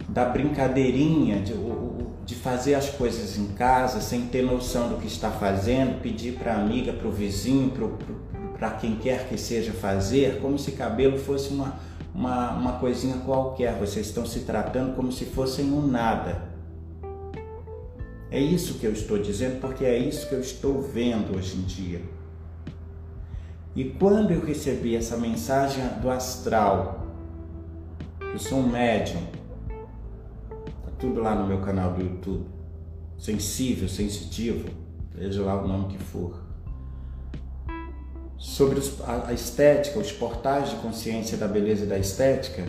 da 0.10 0.26
brincadeirinha, 0.26 1.40
de, 1.40 1.54
de 2.26 2.36
fazer 2.36 2.76
as 2.76 2.90
coisas 2.90 3.38
em 3.38 3.48
casa 3.54 4.02
sem 4.02 4.28
ter 4.28 4.42
noção 4.42 4.90
do 4.90 4.98
que 4.98 5.08
está 5.08 5.32
fazendo, 5.32 6.02
pedir 6.02 6.34
para 6.34 6.54
a 6.54 6.62
amiga, 6.62 6.92
para 6.92 7.08
o 7.08 7.12
vizinho, 7.12 7.72
para 8.58 8.72
quem 8.72 8.96
quer 8.96 9.28
que 9.28 9.38
seja 9.38 9.72
fazer, 9.72 10.40
como 10.42 10.60
se 10.60 10.74
cabelo 10.74 11.18
fosse 11.18 11.50
uma, 11.50 11.80
uma, 12.14 12.52
uma 12.52 12.74
coisinha 12.74 13.18
qualquer. 13.26 13.74
Vocês 13.76 14.08
estão 14.08 14.26
se 14.26 14.42
tratando 14.42 14.96
como 14.96 15.12
se 15.12 15.26
fossem 15.26 15.72
um 15.72 15.88
nada. 15.88 16.52
É 18.30 18.40
isso 18.40 18.76
que 18.76 18.86
eu 18.86 18.92
estou 18.92 19.18
dizendo, 19.20 19.62
porque 19.62 19.86
é 19.86 19.98
isso 19.98 20.28
que 20.28 20.36
eu 20.36 20.42
estou 20.42 20.82
vendo 20.82 21.38
hoje 21.38 21.56
em 21.56 21.62
dia. 21.62 22.02
E 23.76 23.86
quando 23.86 24.32
eu 24.32 24.42
recebi 24.44 24.96
essa 24.96 25.18
mensagem 25.18 25.84
do 26.02 26.10
astral, 26.10 27.03
eu 28.34 28.40
sou 28.40 28.58
um 28.58 28.68
médium. 28.68 29.22
Tá 30.50 30.92
tudo 30.98 31.22
lá 31.22 31.36
no 31.36 31.46
meu 31.46 31.62
canal 31.62 31.94
do 31.94 32.02
YouTube. 32.02 32.46
Sensível, 33.16 33.88
sensitivo, 33.88 34.68
seja 35.16 35.44
lá 35.44 35.64
o 35.64 35.68
nome 35.68 35.96
que 35.96 36.04
for. 36.04 36.42
Sobre 38.40 38.82
a, 39.06 39.32
estética, 39.32 40.00
os 40.00 40.12
portais 40.12 40.72
de 40.72 40.76
consciência 40.78 41.38
da 41.38 41.48
beleza 41.48 41.86
e 41.86 41.88
da 41.88 41.98
estética, 41.98 42.66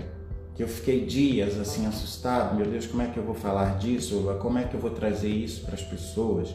que 0.54 0.62
eu 0.62 0.68
fiquei 0.68 1.06
dias 1.06 1.58
assim 1.58 1.86
assustado, 1.86 2.54
meu 2.54 2.66
Deus, 2.66 2.86
como 2.86 3.02
é 3.02 3.06
que 3.06 3.16
eu 3.16 3.24
vou 3.24 3.34
falar 3.34 3.78
disso? 3.78 4.22
Como 4.40 4.58
é 4.58 4.64
que 4.64 4.74
eu 4.74 4.80
vou 4.80 4.90
trazer 4.90 5.30
isso 5.30 5.64
para 5.64 5.74
as 5.74 5.82
pessoas? 5.82 6.54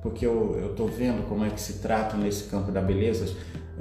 Porque 0.00 0.24
eu 0.24 0.70
estou 0.70 0.86
vendo 0.86 1.28
como 1.28 1.44
é 1.44 1.50
que 1.50 1.60
se 1.60 1.80
trata 1.80 2.16
nesse 2.16 2.44
campo 2.44 2.70
da 2.70 2.80
beleza 2.80 3.34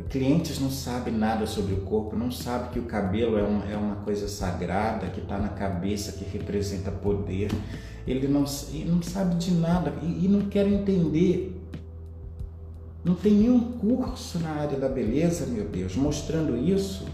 Clientes 0.09 0.59
não 0.59 0.71
sabem 0.71 1.13
nada 1.13 1.45
sobre 1.45 1.75
o 1.75 1.81
corpo, 1.81 2.15
não 2.15 2.31
sabem 2.31 2.71
que 2.71 2.79
o 2.79 2.83
cabelo 2.83 3.37
é, 3.37 3.43
um, 3.43 3.71
é 3.71 3.77
uma 3.77 3.97
coisa 3.97 4.27
sagrada, 4.27 5.07
que 5.07 5.19
está 5.19 5.37
na 5.37 5.49
cabeça, 5.49 6.13
que 6.13 6.25
representa 6.25 6.89
poder. 6.89 7.51
Ele 8.07 8.27
não, 8.27 8.43
ele 8.71 8.89
não 8.89 9.03
sabe 9.03 9.35
de 9.35 9.51
nada 9.51 9.93
e, 10.01 10.25
e 10.25 10.27
não 10.27 10.41
quer 10.49 10.67
entender. 10.67 11.61
Não 13.03 13.13
tem 13.13 13.33
nenhum 13.33 13.59
curso 13.73 14.39
na 14.39 14.49
área 14.49 14.79
da 14.79 14.89
beleza, 14.89 15.45
meu 15.45 15.65
Deus, 15.65 15.95
mostrando 15.95 16.57
isso. 16.57 17.05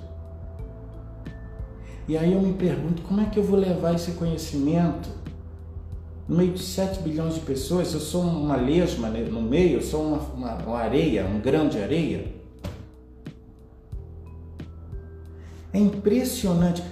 E 2.07 2.17
aí 2.17 2.31
eu 2.31 2.41
me 2.41 2.53
pergunto, 2.53 3.01
como 3.01 3.19
é 3.19 3.25
que 3.25 3.37
eu 3.37 3.43
vou 3.43 3.59
levar 3.59 3.93
esse 3.93 4.11
conhecimento 4.11 5.09
no 6.27 6.37
meio 6.37 6.53
de 6.53 6.63
7 6.63 7.01
bilhões 7.01 7.33
de 7.35 7.41
pessoas? 7.41 7.93
Eu 7.93 7.99
sou 7.99 8.21
uma 8.21 8.55
lesma 8.55 9.09
né, 9.09 9.19
no 9.29 9.41
meio, 9.41 9.77
eu 9.77 9.81
sou 9.81 10.01
uma, 10.01 10.17
uma, 10.17 10.55
uma 10.55 10.77
areia, 10.77 11.25
um 11.25 11.41
grão 11.41 11.67
de 11.67 11.77
areia. 11.77 12.38
É 15.73 15.77
impressionante. 15.77 16.83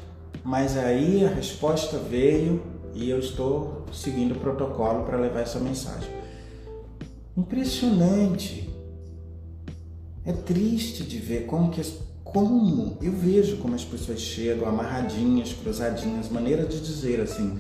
Mas 0.44 0.78
aí 0.78 1.26
a 1.26 1.30
resposta 1.30 1.98
veio 1.98 2.62
e 2.94 3.10
eu 3.10 3.20
estou 3.20 3.86
seguindo 3.92 4.34
o 4.34 4.40
protocolo 4.40 5.04
para 5.04 5.18
levar 5.18 5.42
essa 5.42 5.60
mensagem. 5.60 6.10
Impressionante. 7.36 8.70
É 10.26 10.32
triste 10.32 11.04
de 11.04 11.20
ver 11.20 11.46
como 11.46 11.70
que 11.70 11.80
as, 11.80 11.94
como 12.24 12.98
eu 13.02 13.12
vejo 13.12 13.58
como 13.58 13.76
as 13.76 13.86
pessoas 13.86 14.20
chegam 14.20 14.68
amarradinhas, 14.68 15.54
cruzadinhas, 15.54 16.30
maneira 16.30 16.66
de 16.66 16.80
dizer 16.80 17.22
assim, 17.22 17.60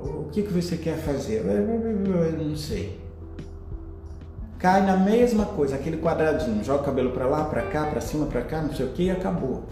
o 0.00 0.24
que 0.30 0.42
que 0.42 0.52
você 0.52 0.76
quer 0.76 0.98
fazer? 0.98 1.44
Eu 1.44 2.44
não 2.44 2.56
sei. 2.56 2.98
Cai 4.58 4.84
na 4.84 4.96
mesma 4.96 5.46
coisa, 5.46 5.76
aquele 5.76 5.98
quadradinho, 5.98 6.62
joga 6.64 6.82
o 6.82 6.84
cabelo 6.84 7.10
para 7.12 7.26
lá, 7.26 7.44
para 7.44 7.62
cá, 7.62 7.86
para 7.86 8.00
cima, 8.00 8.26
para 8.26 8.42
cá, 8.42 8.60
não 8.60 8.74
sei 8.74 8.86
o 8.86 8.90
que 8.90 9.04
e 9.04 9.10
acabou. 9.10 9.64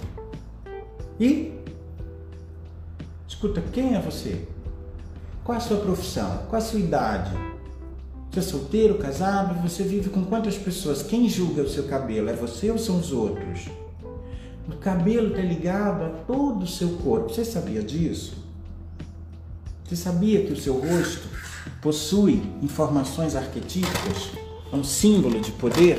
E 1.18 1.52
escuta, 3.26 3.62
quem 3.72 3.94
é 3.94 4.00
você? 4.00 4.46
Qual 5.42 5.56
a 5.56 5.60
sua 5.60 5.78
profissão? 5.78 6.42
Qual 6.48 6.60
a 6.60 6.64
sua 6.64 6.80
idade? 6.80 7.30
Você 8.30 8.40
é 8.40 8.42
solteiro, 8.42 8.98
casado? 8.98 9.54
Você 9.62 9.82
vive 9.82 10.10
com 10.10 10.24
quantas 10.24 10.58
pessoas? 10.58 11.02
Quem 11.02 11.28
julga 11.28 11.62
o 11.62 11.68
seu 11.68 11.84
cabelo? 11.84 12.28
É 12.28 12.34
você 12.34 12.70
ou 12.70 12.78
são 12.78 12.98
os 12.98 13.12
outros? 13.12 13.68
O 14.68 14.76
cabelo 14.76 15.28
está 15.28 15.40
ligado 15.40 16.04
a 16.04 16.08
todo 16.26 16.64
o 16.64 16.66
seu 16.66 16.90
corpo. 16.98 17.32
Você 17.32 17.44
sabia 17.44 17.82
disso? 17.82 18.44
Você 19.84 19.96
sabia 19.96 20.44
que 20.44 20.52
o 20.52 20.56
seu 20.56 20.74
rosto 20.74 21.28
possui 21.80 22.42
informações 22.60 23.36
arquetípicas? 23.36 24.30
É 24.72 24.76
um 24.76 24.84
símbolo 24.84 25.40
de 25.40 25.52
poder? 25.52 25.98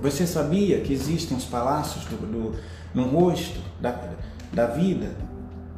Você 0.00 0.26
sabia 0.26 0.80
que 0.80 0.92
existem 0.92 1.36
os 1.36 1.44
palácios 1.44 2.04
do, 2.04 2.16
do 2.16 2.58
no 2.96 3.04
rosto 3.04 3.60
da, 3.80 3.94
da 4.52 4.66
vida? 4.66 5.10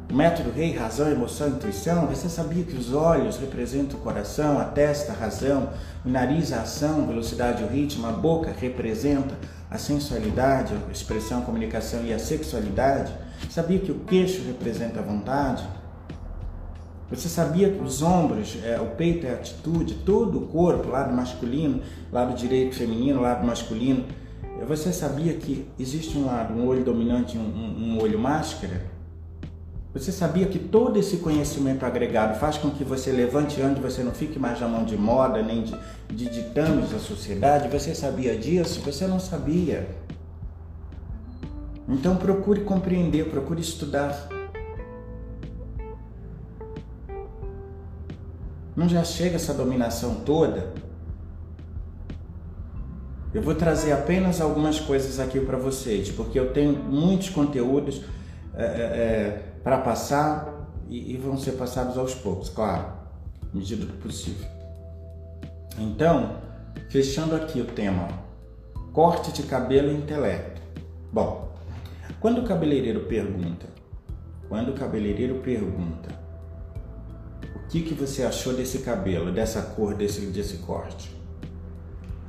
O 0.09 0.15
método 0.15 0.49
rei, 0.49 0.75
razão, 0.75 1.07
emoção, 1.07 1.49
intuição. 1.49 2.07
Você 2.07 2.27
sabia 2.27 2.63
que 2.63 2.75
os 2.75 2.93
olhos 2.95 3.37
representam 3.37 3.99
o 3.99 4.01
coração, 4.01 4.57
a 4.57 4.63
testa, 4.63 5.11
a 5.11 5.15
razão, 5.15 5.69
o 6.03 6.09
nariz, 6.09 6.51
a 6.51 6.61
ação, 6.61 7.05
velocidade, 7.05 7.63
o 7.63 7.67
ritmo, 7.67 8.07
a 8.07 8.11
boca 8.11 8.51
representa 8.59 9.35
a 9.69 9.77
sensualidade, 9.77 10.73
a 10.73 10.91
expressão, 10.91 11.39
a 11.39 11.41
comunicação 11.43 12.03
e 12.03 12.11
a 12.11 12.17
sexualidade? 12.17 13.13
Sabia 13.51 13.77
que 13.77 13.91
o 13.91 13.99
queixo 13.99 14.41
representa 14.47 14.99
a 14.99 15.03
vontade? 15.03 15.63
Você 17.11 17.27
sabia 17.27 17.69
que 17.71 17.81
os 17.81 18.01
ombros, 18.01 18.57
é, 18.63 18.79
o 18.79 18.87
peito 18.87 19.27
é 19.27 19.31
a 19.31 19.33
atitude, 19.33 19.95
todo 20.05 20.39
o 20.39 20.47
corpo, 20.47 20.89
lado 20.89 21.13
masculino, 21.13 21.81
lado 22.11 22.35
direito 22.35 22.75
feminino, 22.75 23.21
lado 23.21 23.45
masculino. 23.45 24.05
Você 24.69 24.93
sabia 24.93 25.33
que 25.33 25.67
existe 25.79 26.15
um 26.15 26.27
lado, 26.27 26.53
um 26.53 26.67
olho 26.67 26.83
dominante 26.83 27.35
e 27.35 27.39
um, 27.39 27.95
um, 27.95 27.99
olho 27.99 28.19
máscara? 28.19 28.85
Você 29.93 30.11
sabia 30.11 30.45
que 30.45 30.59
todo 30.59 30.99
esse 30.99 31.17
conhecimento 31.17 31.83
agregado 31.83 32.39
faz 32.39 32.57
com 32.57 32.69
que 32.69 32.83
você 32.83 33.11
levante 33.11 33.59
ande, 33.59 33.81
você 33.81 34.03
não 34.03 34.11
fique 34.11 34.37
mais 34.37 34.59
na 34.59 34.67
mão 34.67 34.85
de 34.85 34.95
moda, 34.95 35.41
nem 35.41 35.63
de, 35.63 35.75
de 36.09 36.29
ditames 36.29 36.91
da 36.91 36.99
sociedade? 36.99 37.67
Você 37.69 37.95
sabia 37.95 38.37
disso? 38.37 38.81
Você 38.81 39.07
não 39.07 39.19
sabia. 39.19 39.89
Então 41.87 42.15
procure 42.15 42.61
compreender, 42.61 43.29
procure 43.29 43.61
estudar. 43.61 44.29
Não 48.75 48.87
já 48.87 49.03
chega 49.03 49.37
essa 49.37 49.53
dominação 49.53 50.15
toda? 50.23 50.71
Eu 53.33 53.41
vou 53.41 53.53
trazer 53.55 53.91
apenas 53.91 54.41
algumas 54.41 54.79
coisas 54.79 55.19
aqui 55.19 55.39
para 55.39 55.57
vocês, 55.57 56.09
porque 56.09 56.39
eu 56.39 56.51
tenho 56.51 56.73
muitos 56.73 57.29
conteúdos. 57.29 58.01
É, 58.55 58.63
é, 58.63 59.49
para 59.63 59.77
passar 59.77 60.67
e, 60.87 61.13
e, 61.13 61.17
vão 61.17 61.37
ser 61.37 61.53
passados 61.53 61.97
aos 61.97 62.15
poucos, 62.15 62.49
claro, 62.49 62.87
à 63.41 63.55
medida 63.55 63.85
do 63.85 63.93
possível. 63.93 64.47
Então, 65.77 66.37
fechando 66.89 67.35
aqui 67.35 67.61
o 67.61 67.65
tema, 67.65 68.07
corte 68.93 69.31
de 69.31 69.43
cabelo 69.43 69.91
e 69.91 69.95
intelecto. 69.95 70.61
Bom, 71.11 71.53
quando 72.19 72.41
o 72.41 72.43
cabeleireiro 72.43 73.01
pergunta, 73.01 73.67
quando 74.47 74.69
o 74.69 74.73
cabeleireiro 74.73 75.35
pergunta, 75.35 76.09
o 77.55 77.67
que, 77.67 77.81
que 77.83 77.93
você 77.93 78.23
achou 78.23 78.53
desse 78.53 78.79
cabelo, 78.79 79.31
dessa 79.31 79.61
cor, 79.61 79.93
desse, 79.93 80.21
desse 80.27 80.57
corte? 80.57 81.15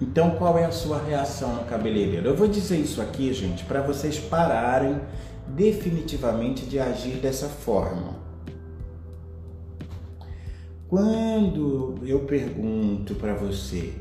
Então, 0.00 0.30
qual 0.36 0.56
é 0.58 0.64
a 0.64 0.72
sua 0.72 0.98
reação 0.98 1.56
no 1.56 1.64
cabeleireiro? 1.64 2.26
Eu 2.26 2.36
vou 2.36 2.48
dizer 2.48 2.78
isso 2.78 3.02
aqui, 3.02 3.32
gente, 3.34 3.64
para 3.64 3.82
vocês 3.82 4.18
pararem 4.18 4.98
definitivamente 5.48 6.64
de 6.64 6.78
agir 6.78 7.16
dessa 7.16 7.48
forma. 7.48 8.18
Quando 10.88 12.00
eu 12.04 12.20
pergunto 12.20 13.14
para 13.14 13.34
você, 13.34 13.92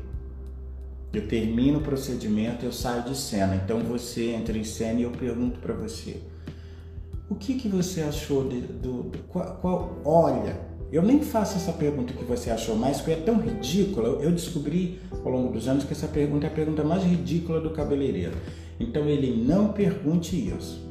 eu 1.12 1.28
termino 1.28 1.78
o 1.78 1.82
procedimento, 1.82 2.64
eu 2.64 2.72
saio 2.72 3.04
de 3.04 3.16
cena. 3.16 3.54
Então 3.54 3.80
você 3.80 4.30
entra 4.30 4.56
em 4.56 4.64
cena 4.64 5.00
e 5.00 5.02
eu 5.02 5.10
pergunto 5.10 5.60
para 5.60 5.74
você: 5.74 6.22
o 7.28 7.34
que 7.34 7.54
que 7.54 7.68
você 7.68 8.02
achou 8.02 8.48
de, 8.48 8.60
do, 8.60 9.04
do 9.04 9.18
qual, 9.28 9.58
qual, 9.60 9.98
olha, 10.04 10.69
eu 10.92 11.02
nem 11.02 11.20
faço 11.20 11.56
essa 11.56 11.72
pergunta 11.72 12.12
que 12.12 12.24
você 12.24 12.50
achou 12.50 12.76
mais, 12.76 12.98
porque 12.98 13.12
é 13.12 13.16
tão 13.16 13.38
ridícula. 13.38 14.20
Eu 14.22 14.32
descobri 14.32 15.00
ao 15.24 15.30
longo 15.30 15.52
dos 15.52 15.68
anos 15.68 15.84
que 15.84 15.92
essa 15.92 16.08
pergunta 16.08 16.46
é 16.46 16.50
a 16.50 16.52
pergunta 16.52 16.82
mais 16.82 17.02
ridícula 17.02 17.60
do 17.60 17.70
cabeleireiro. 17.70 18.36
Então 18.78 19.06
ele 19.06 19.44
não 19.44 19.72
pergunte 19.72 20.36
isso 20.36 20.90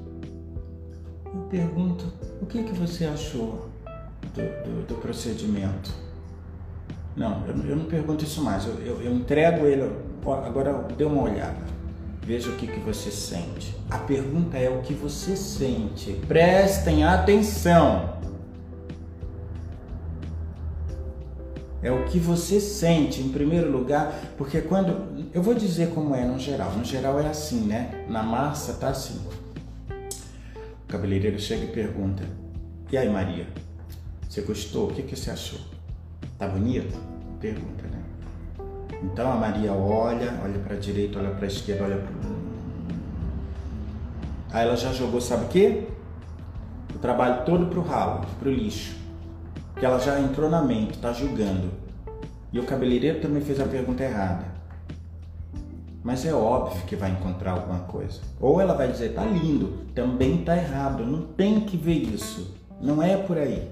eu 1.33 1.41
pergunto: 1.49 2.05
o 2.41 2.45
que, 2.45 2.63
que 2.63 2.73
você 2.73 3.05
achou 3.05 3.69
do, 4.33 4.41
do, 4.63 4.87
do 4.87 4.95
procedimento? 4.95 5.91
Não, 7.15 7.45
eu, 7.47 7.69
eu, 7.69 7.75
não 7.75 7.85
pergunto 7.85 8.23
isso 8.23 8.41
mais. 8.41 8.65
Eu, 8.65 8.75
eu, 8.79 9.01
eu 9.01 9.13
entrego 9.13 9.65
ele. 9.65 9.89
Agora 10.45 10.73
dê 10.97 11.03
uma 11.03 11.23
olhada. 11.23 11.69
Veja 12.21 12.49
o 12.49 12.55
que, 12.55 12.67
que 12.67 12.79
você 12.79 13.09
sente. 13.09 13.75
A 13.89 13.97
pergunta 13.97 14.57
é 14.57 14.69
o 14.69 14.81
que 14.81 14.93
você 14.93 15.35
sente. 15.35 16.13
Prestem 16.27 17.03
atenção. 17.03 18.18
É 21.81 21.91
o 21.91 22.05
que 22.05 22.19
você 22.19 22.59
sente 22.59 23.21
em 23.21 23.29
primeiro 23.29 23.71
lugar, 23.71 24.13
porque 24.37 24.61
quando. 24.61 25.29
Eu 25.33 25.41
vou 25.41 25.53
dizer 25.53 25.91
como 25.91 26.13
é 26.13 26.25
no 26.25 26.37
geral. 26.37 26.71
No 26.73 26.83
geral 26.83 27.19
é 27.19 27.27
assim, 27.27 27.61
né? 27.61 28.05
Na 28.09 28.21
massa 28.21 28.73
tá 28.73 28.89
assim. 28.89 29.19
O 30.83 30.87
cabeleireiro 30.87 31.39
chega 31.39 31.63
e 31.63 31.67
pergunta: 31.67 32.23
E 32.91 32.97
aí, 32.97 33.09
Maria? 33.09 33.47
Você 34.27 34.41
gostou? 34.41 34.89
O 34.89 34.93
que, 34.93 35.03
que 35.03 35.15
você 35.15 35.31
achou? 35.31 35.59
Tá 36.37 36.47
bonito? 36.47 36.97
Pergunta, 37.39 37.83
né? 37.87 38.03
Então 39.01 39.31
a 39.31 39.35
Maria 39.35 39.71
olha, 39.71 40.39
olha 40.43 40.59
para 40.59 40.75
direita, 40.75 41.19
olha 41.19 41.31
para 41.31 41.47
esquerda, 41.47 41.85
olha 41.85 41.97
para 41.97 42.29
Aí 44.51 44.65
ela 44.65 44.75
já 44.75 44.91
jogou, 44.91 45.21
sabe 45.21 45.45
o 45.45 45.47
quê? 45.47 45.83
O 46.93 46.97
trabalho 46.97 47.45
todo 47.45 47.67
pro 47.67 47.81
ralo, 47.81 48.25
pro 48.39 48.51
lixo. 48.51 48.95
Que 49.79 49.85
ela 49.85 49.99
já 49.99 50.19
entrou 50.19 50.49
na 50.49 50.61
mente, 50.61 50.97
tá 50.97 51.13
julgando. 51.13 51.71
E 52.51 52.59
o 52.59 52.65
cabeleireiro 52.65 53.21
também 53.21 53.41
fez 53.41 53.59
a 53.59 53.65
pergunta 53.65 54.03
errada. 54.03 54.45
Mas 56.03 56.25
é 56.25 56.33
óbvio 56.33 56.85
que 56.85 56.95
vai 56.95 57.11
encontrar 57.11 57.51
alguma 57.51 57.79
coisa. 57.79 58.19
Ou 58.39 58.59
ela 58.59 58.73
vai 58.73 58.91
dizer, 58.91 59.13
tá 59.13 59.23
lindo, 59.23 59.85
também 59.93 60.43
tá 60.43 60.57
errado, 60.57 61.05
não 61.05 61.21
tem 61.21 61.61
que 61.61 61.77
ver 61.77 61.97
isso. 61.97 62.55
Não 62.81 63.01
é 63.01 63.17
por 63.17 63.37
aí. 63.37 63.69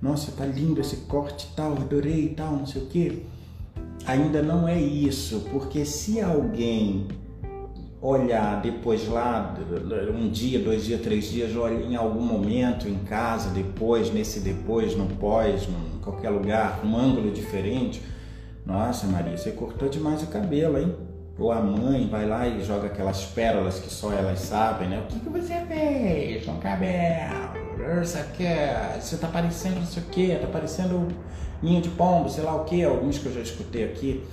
Nossa, 0.00 0.32
tá 0.32 0.44
lindo 0.44 0.80
esse 0.80 0.96
corte 1.08 1.52
tal, 1.56 1.72
adorei 1.72 2.28
tal, 2.28 2.52
não 2.52 2.66
sei 2.66 2.82
o 2.82 2.86
quê. 2.86 3.22
Ainda 4.06 4.42
não 4.42 4.68
é 4.68 4.80
isso, 4.80 5.46
porque 5.50 5.84
se 5.84 6.20
alguém 6.20 7.08
olhar 8.06 8.60
depois 8.60 9.08
lá, 9.08 9.54
um 10.14 10.28
dia, 10.28 10.60
dois 10.60 10.84
dias, 10.84 11.00
três 11.00 11.30
dias, 11.30 11.50
em 11.88 11.96
algum 11.96 12.20
momento, 12.20 12.88
em 12.88 12.98
casa, 12.98 13.50
depois, 13.50 14.12
nesse 14.12 14.40
depois, 14.40 14.96
no 14.96 15.06
pós, 15.06 15.64
em 15.64 15.98
qualquer 15.98 16.30
lugar, 16.30 16.80
um 16.84 16.96
ângulo 16.96 17.32
diferente, 17.32 18.00
nossa, 18.64 19.06
Maria, 19.06 19.36
você 19.36 19.50
cortou 19.50 19.88
demais 19.88 20.22
o 20.22 20.26
cabelo, 20.28 20.78
hein? 20.78 20.94
Ou 21.38 21.52
a 21.52 21.60
mãe 21.60 22.08
vai 22.08 22.26
lá 22.26 22.48
e 22.48 22.64
joga 22.64 22.86
aquelas 22.86 23.24
pérolas 23.24 23.78
que 23.78 23.92
só 23.92 24.12
elas 24.12 24.38
sabem, 24.40 24.88
né? 24.88 25.00
O 25.00 25.06
que, 25.06 25.20
que 25.20 25.28
você 25.28 25.54
fez 25.66 26.44
com 26.44 26.52
o 26.52 26.58
cabelo? 26.58 28.02
Isso 28.02 28.18
aqui, 28.18 28.44
você 29.00 29.16
tá 29.18 29.28
parecendo 29.28 29.76
não 29.76 29.86
sei 29.86 30.02
o 30.02 30.06
quê, 30.06 30.38
tá 30.40 30.46
parecendo 30.46 31.08
ninho 31.62 31.82
de 31.82 31.90
pombo, 31.90 32.28
sei 32.28 32.42
lá 32.42 32.54
o 32.54 32.64
quê, 32.64 32.82
alguns 32.82 33.18
que 33.18 33.26
eu 33.26 33.34
já 33.34 33.40
escutei 33.40 33.84
aqui. 33.84 34.24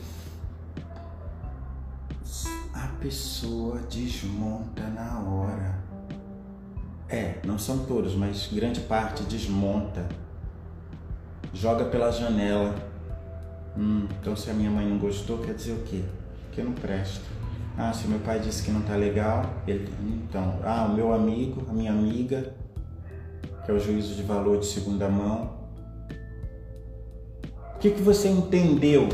Pessoa 3.04 3.80
desmonta 3.92 4.82
na 4.88 5.20
hora. 5.20 5.84
É, 7.08 7.36
não 7.46 7.60
são 7.60 7.86
todos, 7.86 8.16
mas 8.16 8.50
grande 8.52 8.80
parte 8.80 9.22
desmonta. 9.24 10.08
Joga 11.54 11.86
pela 11.86 12.10
janela 12.12 12.74
Hum, 13.78 14.08
então 14.22 14.36
se 14.36 14.50
a 14.52 14.54
minha 14.54 14.70
mãe 14.70 14.88
não 14.88 15.00
gostou, 15.00 15.40
quer 15.40 15.56
dizer 15.56 15.72
o 15.74 15.84
quê? 15.84 16.04
Que 16.52 16.62
eu 16.62 16.66
não 16.66 16.74
presto. 16.74 17.26
Ah, 17.76 17.92
se 17.92 18.08
meu 18.08 18.20
pai 18.20 18.40
disse 18.40 18.64
que 18.64 18.72
não 18.72 18.82
tá 18.82 18.96
legal, 18.96 19.44
ele... 19.68 19.92
então, 20.02 20.60
ah, 20.64 20.86
o 20.86 20.94
meu 20.94 21.12
amigo, 21.12 21.66
a 21.68 21.74
minha 21.74 21.92
amiga, 21.92 22.54
que 23.66 23.72
é 23.72 23.74
o 23.74 23.80
juízo 23.80 24.14
de 24.14 24.22
valor 24.22 24.60
de 24.60 24.68
segunda 24.68 25.10
mão. 25.10 25.58
O 27.76 27.80
que, 27.80 27.90
que 27.90 28.02
você 28.02 28.28
entendeu 28.30 29.10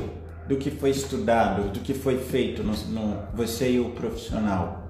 do 0.50 0.58
que 0.58 0.72
foi 0.72 0.90
estudado, 0.90 1.72
do 1.72 1.80
que 1.80 1.94
foi 1.94 2.18
feito 2.18 2.64
no, 2.64 2.74
no 2.74 3.18
você 3.36 3.74
e 3.74 3.80
o 3.80 3.92
profissional? 3.92 4.90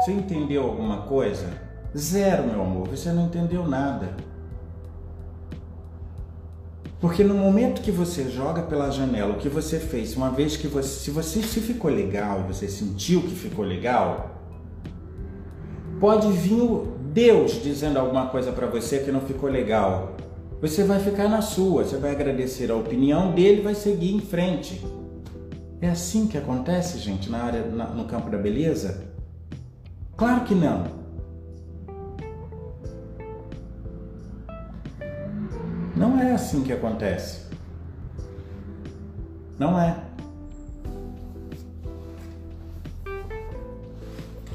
Você 0.00 0.12
entendeu 0.12 0.62
alguma 0.62 0.98
coisa? 0.98 1.50
Zero, 1.96 2.44
meu 2.44 2.62
amor, 2.62 2.86
você 2.86 3.10
não 3.10 3.26
entendeu 3.26 3.66
nada. 3.66 4.14
Porque 7.00 7.24
no 7.24 7.34
momento 7.34 7.82
que 7.82 7.90
você 7.90 8.30
joga 8.30 8.62
pela 8.62 8.90
janela 8.90 9.34
o 9.34 9.38
que 9.38 9.48
você 9.48 9.80
fez, 9.80 10.16
uma 10.16 10.30
vez 10.30 10.56
que 10.56 10.68
você, 10.68 10.88
se 10.88 11.10
você 11.10 11.42
se 11.42 11.60
ficou 11.60 11.90
legal, 11.90 12.44
você 12.46 12.68
sentiu 12.68 13.22
que 13.22 13.34
ficou 13.34 13.64
legal, 13.64 14.36
pode 15.98 16.30
vir 16.30 16.62
Deus 17.12 17.60
dizendo 17.60 17.98
alguma 17.98 18.26
coisa 18.26 18.52
para 18.52 18.68
você 18.68 19.00
que 19.00 19.10
não 19.10 19.20
ficou 19.20 19.50
legal. 19.50 20.16
Você 20.60 20.82
vai 20.82 20.98
ficar 20.98 21.28
na 21.28 21.40
sua, 21.40 21.84
você 21.84 21.96
vai 21.96 22.10
agradecer 22.10 22.68
a 22.70 22.74
opinião 22.74 23.32
dele, 23.32 23.62
vai 23.62 23.76
seguir 23.76 24.12
em 24.12 24.20
frente. 24.20 24.84
É 25.80 25.88
assim 25.88 26.26
que 26.26 26.36
acontece, 26.36 26.98
gente, 26.98 27.30
na 27.30 27.44
área, 27.44 27.64
na, 27.64 27.86
no 27.86 28.06
campo 28.06 28.28
da 28.28 28.36
beleza? 28.36 29.08
Claro 30.16 30.44
que 30.44 30.56
não. 30.56 30.84
Não 35.96 36.18
é 36.18 36.32
assim 36.32 36.64
que 36.64 36.72
acontece. 36.72 37.46
Não 39.56 39.80
é. 39.80 39.96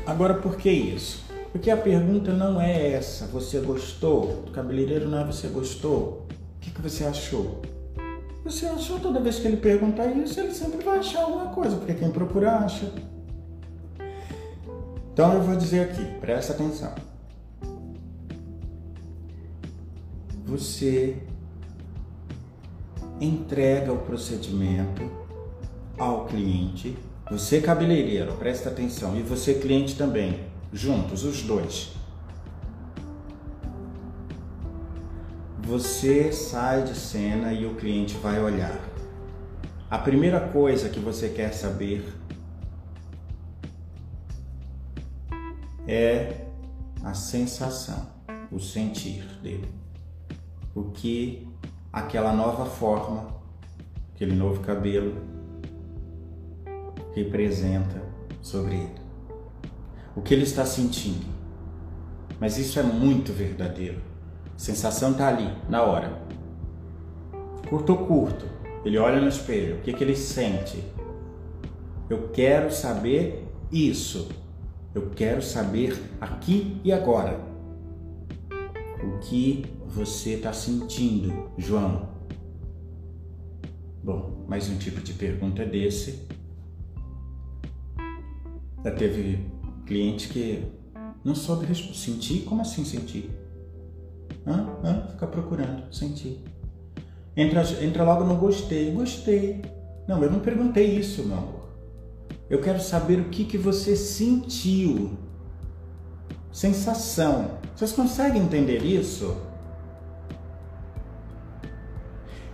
Agora, 0.05 0.33
por 0.33 0.57
que 0.57 0.69
isso? 0.69 1.22
Porque 1.53 1.69
a 1.69 1.77
pergunta 1.77 2.33
não 2.33 2.59
é 2.59 2.93
essa. 2.93 3.27
Você 3.27 3.59
gostou? 3.59 4.41
Do 4.43 4.51
cabeleireiro 4.51 5.07
não 5.07 5.19
é 5.19 5.23
você 5.23 5.47
gostou? 5.47 6.25
O 6.57 6.59
que, 6.59 6.71
que 6.71 6.81
você 6.81 7.05
achou? 7.05 7.61
Você 8.43 8.65
achou 8.65 8.99
toda 8.99 9.21
vez 9.21 9.37
que 9.37 9.47
ele 9.47 9.57
perguntar 9.57 10.07
isso, 10.07 10.39
ele 10.39 10.51
sempre 10.51 10.83
vai 10.83 10.97
achar 10.97 11.21
alguma 11.21 11.53
coisa, 11.53 11.77
porque 11.77 11.93
quem 11.93 12.09
procura 12.09 12.57
acha. 12.57 12.91
Então 15.13 15.31
eu 15.33 15.43
vou 15.43 15.55
dizer 15.55 15.81
aqui, 15.81 16.03
presta 16.19 16.53
atenção. 16.53 16.93
Você 20.45 21.17
entrega 23.21 23.93
o 23.93 23.99
procedimento 23.99 25.03
ao 25.97 26.25
cliente, 26.25 26.97
você 27.29 27.61
cabeleireiro, 27.61 28.33
presta 28.33 28.69
atenção, 28.69 29.15
e 29.15 29.21
você 29.21 29.53
cliente 29.53 29.95
também, 29.95 30.51
juntos, 30.73 31.23
os 31.23 31.43
dois. 31.43 31.93
Você 35.61 36.33
sai 36.33 36.83
de 36.83 36.95
cena 36.95 37.53
e 37.53 37.65
o 37.65 37.75
cliente 37.75 38.15
vai 38.17 38.41
olhar. 38.41 38.77
A 39.89 39.97
primeira 39.99 40.39
coisa 40.49 40.89
que 40.89 40.99
você 40.99 41.29
quer 41.29 41.53
saber 41.53 42.03
é 45.87 46.47
a 47.03 47.13
sensação, 47.13 48.07
o 48.51 48.59
sentir 48.59 49.23
dele. 49.41 49.71
O 50.73 50.85
que 50.85 51.47
aquela 51.91 52.33
nova 52.33 52.65
forma, 52.65 53.27
aquele 54.13 54.35
novo 54.35 54.61
cabelo 54.61 55.21
representa 57.13 58.01
sobre 58.41 58.75
ele. 58.75 59.02
O 60.15 60.21
que 60.21 60.33
ele 60.33 60.43
está 60.43 60.65
sentindo. 60.65 61.25
Mas 62.39 62.57
isso 62.57 62.79
é 62.79 62.83
muito 62.83 63.31
verdadeiro. 63.31 64.01
A 64.55 64.59
sensação 64.59 65.11
está 65.11 65.27
ali, 65.27 65.49
na 65.69 65.81
hora. 65.81 66.21
Curto 67.69 67.93
ou 67.93 68.05
curto, 68.05 68.45
ele 68.85 68.97
olha 68.97 69.21
no 69.21 69.29
espelho, 69.29 69.77
o 69.77 69.81
que, 69.81 69.93
que 69.93 70.03
ele 70.03 70.15
sente? 70.15 70.83
Eu 72.09 72.29
quero 72.29 72.71
saber 72.71 73.47
isso. 73.71 74.29
Eu 74.93 75.09
quero 75.09 75.41
saber 75.41 75.97
aqui 76.21 76.79
e 76.83 76.91
agora. 76.91 77.39
O 79.01 79.19
que 79.19 79.65
você 79.87 80.31
está 80.31 80.53
sentindo, 80.53 81.49
João? 81.57 82.09
Bom, 84.03 84.45
mais 84.47 84.69
um 84.69 84.77
tipo 84.77 85.01
de 85.01 85.13
pergunta 85.13 85.65
desse. 85.65 86.27
Já 88.83 88.91
teve 88.91 89.52
cliente 89.93 90.27
que 90.29 90.63
não 91.23 91.35
soube. 91.35 91.67
Sentir? 91.75 92.41
Como 92.41 92.61
assim 92.61 92.83
sentir? 92.83 93.29
Hã? 94.45 94.67
Hã? 94.83 95.07
Fica 95.11 95.27
procurando, 95.27 95.93
sentir. 95.93 96.43
Entra, 97.37 97.61
entra 97.83 98.03
logo 98.03 98.23
no 98.23 98.35
gostei. 98.35 98.91
Gostei. 98.91 99.61
Não, 100.07 100.21
eu 100.23 100.31
não 100.31 100.39
perguntei 100.39 100.97
isso, 100.97 101.23
meu 101.23 101.37
amor. 101.37 101.69
Eu 102.49 102.59
quero 102.59 102.81
saber 102.81 103.19
o 103.19 103.29
que, 103.29 103.45
que 103.45 103.57
você 103.57 103.95
sentiu. 103.95 105.17
Sensação. 106.51 107.59
Vocês 107.75 107.91
conseguem 107.91 108.41
entender 108.41 108.83
isso? 108.83 109.37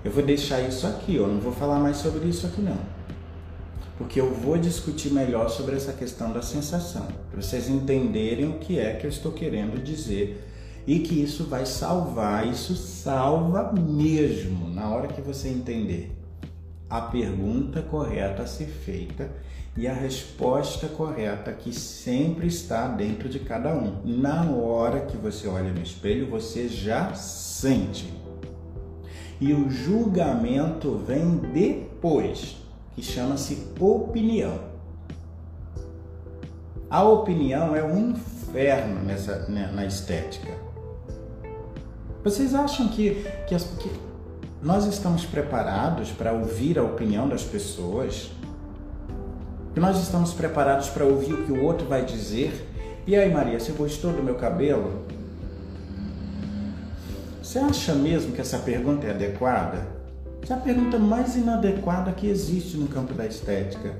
Eu 0.04 0.12
vou 0.12 0.23
deixar 0.23 0.62
isso 0.62 0.88
aqui, 0.88 1.15
eu 1.15 1.28
não 1.28 1.41
vou 1.41 1.52
falar 1.52 1.78
mais 1.80 1.97
sobre 1.97 2.28
isso 2.28 2.47
aqui 2.47 2.62
não. 2.62 2.99
Porque 4.00 4.20
eu 4.20 4.34
vou 4.34 4.58
discutir 4.58 5.14
melhor 5.14 5.50
sobre 5.50 5.76
essa 5.76 5.94
questão 5.94 6.34
da 6.34 6.42
sensação, 6.42 7.06
para 7.30 7.40
vocês 7.40 7.70
entenderem 7.70 8.50
o 8.50 8.58
que 8.58 8.80
é 8.80 8.96
que 8.96 9.06
eu 9.06 9.10
estou 9.10 9.32
querendo 9.32 9.80
dizer 9.84 10.44
e 10.88 11.00
que 11.00 11.22
isso 11.22 11.44
vai 11.44 11.68
salvar, 11.68 12.48
isso 12.48 12.76
salva 12.76 13.72
mesmo 13.74 14.68
na 14.70 14.90
hora 14.90 15.08
que 15.08 15.22
você 15.22 15.50
entender 15.50 16.18
a 16.90 17.02
pergunta 17.02 17.82
correta 17.82 18.44
a 18.44 18.48
ser 18.48 18.66
feita 18.66 19.30
e 19.78 19.88
a 19.88 19.94
resposta 19.94 20.88
correta 20.88 21.54
que 21.54 21.72
sempre 21.72 22.48
está 22.48 22.88
dentro 22.88 23.30
de 23.30 23.40
cada 23.40 23.74
um. 23.74 24.02
Na 24.04 24.50
hora 24.50 25.02
que 25.02 25.16
você 25.16 25.48
olha 25.48 25.72
no 25.72 25.82
espelho, 25.82 26.28
você 26.28 26.68
já 26.68 27.14
sente. 27.14 28.12
E 29.40 29.54
o 29.54 29.70
julgamento 29.70 30.98
vem 30.98 31.38
depois, 31.54 32.58
que 33.00 33.06
chama-se 33.06 33.58
opinião. 33.80 34.60
A 36.90 37.02
opinião 37.02 37.74
é 37.74 37.82
um 37.82 38.10
inferno 38.10 39.02
nessa, 39.06 39.48
né, 39.48 39.72
na 39.74 39.86
estética. 39.86 40.52
Vocês 42.22 42.54
acham 42.54 42.90
que, 42.90 43.26
que, 43.48 43.56
as, 43.56 43.64
que 43.64 43.90
nós 44.62 44.86
estamos 44.86 45.26
preparados 45.26 46.12
para 46.12 46.34
ouvir 46.34 46.78
a 46.78 46.84
opinião 46.84 47.30
das 47.30 47.42
pessoas? 47.42 48.32
Que 49.74 49.80
nós 49.80 49.98
estamos 49.98 50.34
preparados 50.34 50.90
para 50.90 51.06
ouvir 51.06 51.34
o 51.34 51.46
que 51.46 51.54
o 51.54 51.64
outro 51.64 51.88
vai 51.88 52.04
dizer? 52.04 52.68
E 53.08 53.16
aí, 53.16 53.32
Maria, 53.32 53.62
você 53.62 53.72
gostou 53.72 54.12
do 54.12 54.22
meu 54.22 54.36
cabelo? 54.36 55.06
Você 57.42 57.60
acha 57.60 57.96
mesmo 57.96 58.34
que 58.34 58.42
essa 58.42 58.58
pergunta 58.60 59.08
é 59.08 59.12
adequada? 59.12 59.99
É 60.50 60.54
a 60.54 60.58
pergunta 60.58 60.98
mais 60.98 61.36
inadequada 61.36 62.12
que 62.12 62.26
existe 62.26 62.76
no 62.76 62.88
campo 62.88 63.14
da 63.14 63.24
estética. 63.28 63.96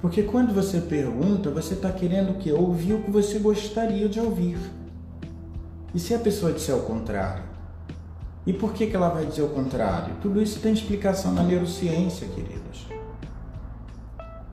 Porque 0.00 0.22
quando 0.22 0.54
você 0.54 0.80
pergunta, 0.80 1.50
você 1.50 1.74
está 1.74 1.90
querendo 1.90 2.38
que 2.38 2.52
ouvir 2.52 2.92
o 2.92 3.02
que 3.02 3.10
você 3.10 3.40
gostaria 3.40 4.08
de 4.08 4.20
ouvir. 4.20 4.58
E 5.92 5.98
se 5.98 6.14
a 6.14 6.18
pessoa 6.18 6.52
disser 6.52 6.76
o 6.76 6.82
contrário? 6.82 7.42
E 8.46 8.52
por 8.52 8.72
que, 8.72 8.86
que 8.86 8.94
ela 8.94 9.08
vai 9.08 9.26
dizer 9.26 9.42
o 9.42 9.48
contrário? 9.48 10.14
Tudo 10.22 10.40
isso 10.40 10.60
tem 10.60 10.72
explicação 10.72 11.32
na 11.32 11.42
neurociência, 11.42 12.28
queridos. 12.28 12.86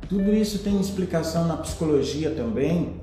Tudo 0.08 0.34
isso 0.34 0.60
tem 0.60 0.80
explicação 0.82 1.48
na 1.48 1.58
psicologia 1.58 2.32
também. 2.32 3.00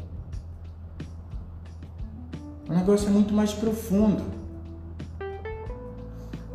O 2.69 2.73
negócio 2.73 3.07
é 3.07 3.13
muito 3.13 3.33
mais 3.33 3.53
profundo. 3.53 4.46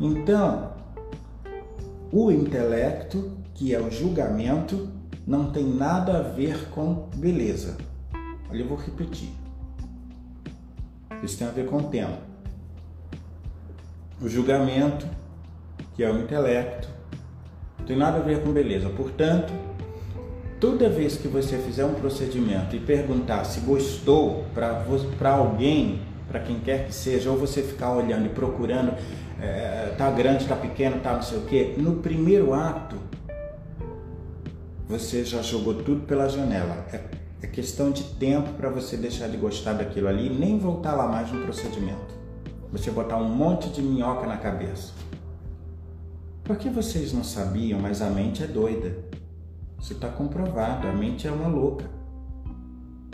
Então, 0.04 0.72
o 2.10 2.32
intelecto, 2.32 3.30
que 3.54 3.72
é 3.72 3.80
o 3.80 3.88
julgamento, 3.88 4.88
não 5.24 5.52
tem 5.52 5.64
nada 5.64 6.18
a 6.18 6.22
ver 6.22 6.70
com 6.70 7.08
beleza. 7.14 7.76
Olha, 8.50 8.62
eu 8.62 8.66
vou 8.66 8.76
repetir. 8.76 9.28
Isso 11.22 11.38
tem 11.38 11.46
a 11.46 11.52
ver 11.52 11.66
com 11.66 11.76
o 11.76 11.84
tempo. 11.84 12.18
O 14.20 14.28
julgamento, 14.28 15.06
que 15.94 16.02
é 16.02 16.10
o 16.10 16.18
intelecto, 16.18 16.88
não 17.78 17.86
tem 17.86 17.96
nada 17.96 18.18
a 18.18 18.22
ver 18.22 18.42
com 18.42 18.50
beleza. 18.50 18.88
Portanto, 18.90 19.52
toda 20.58 20.88
vez 20.88 21.16
que 21.16 21.28
você 21.28 21.58
fizer 21.58 21.84
um 21.84 21.94
procedimento 21.94 22.74
e 22.74 22.80
perguntar 22.80 23.44
se 23.44 23.60
gostou 23.60 24.46
para 24.52 25.30
alguém, 25.30 26.02
para 26.26 26.40
quem 26.40 26.58
quer 26.58 26.86
que 26.86 26.92
seja, 26.92 27.30
ou 27.30 27.36
você 27.36 27.62
ficar 27.62 27.92
olhando 27.92 28.26
e 28.26 28.30
procurando, 28.30 28.94
é, 29.42 29.94
tá 29.98 30.10
grande, 30.10 30.46
tá 30.46 30.54
pequeno, 30.54 31.00
tá 31.00 31.14
não 31.14 31.22
sei 31.22 31.38
o 31.38 31.42
quê, 31.42 31.74
no 31.76 31.96
primeiro 31.96 32.54
ato 32.54 32.96
você 34.88 35.24
já 35.24 35.40
jogou 35.40 35.74
tudo 35.74 36.06
pela 36.06 36.28
janela. 36.28 36.86
É, 36.92 37.00
é 37.42 37.46
questão 37.46 37.90
de 37.90 38.04
tempo 38.04 38.52
para 38.52 38.68
você 38.68 38.96
deixar 38.96 39.28
de 39.28 39.38
gostar 39.38 39.72
daquilo 39.72 40.06
ali 40.06 40.26
e 40.26 40.38
nem 40.38 40.58
voltar 40.58 40.94
lá 40.94 41.08
mais 41.08 41.32
no 41.32 41.42
procedimento. 41.44 42.14
Você 42.70 42.90
botar 42.90 43.16
um 43.16 43.28
monte 43.28 43.70
de 43.70 43.80
minhoca 43.82 44.26
na 44.26 44.36
cabeça. 44.36 44.92
Porque 46.44 46.68
vocês 46.68 47.12
não 47.12 47.24
sabiam, 47.24 47.80
mas 47.80 48.02
a 48.02 48.10
mente 48.10 48.42
é 48.42 48.46
doida. 48.46 48.96
Isso 49.80 49.94
está 49.94 50.08
comprovado, 50.08 50.86
a 50.86 50.92
mente 50.92 51.26
é 51.26 51.30
uma 51.30 51.48
louca. 51.48 51.86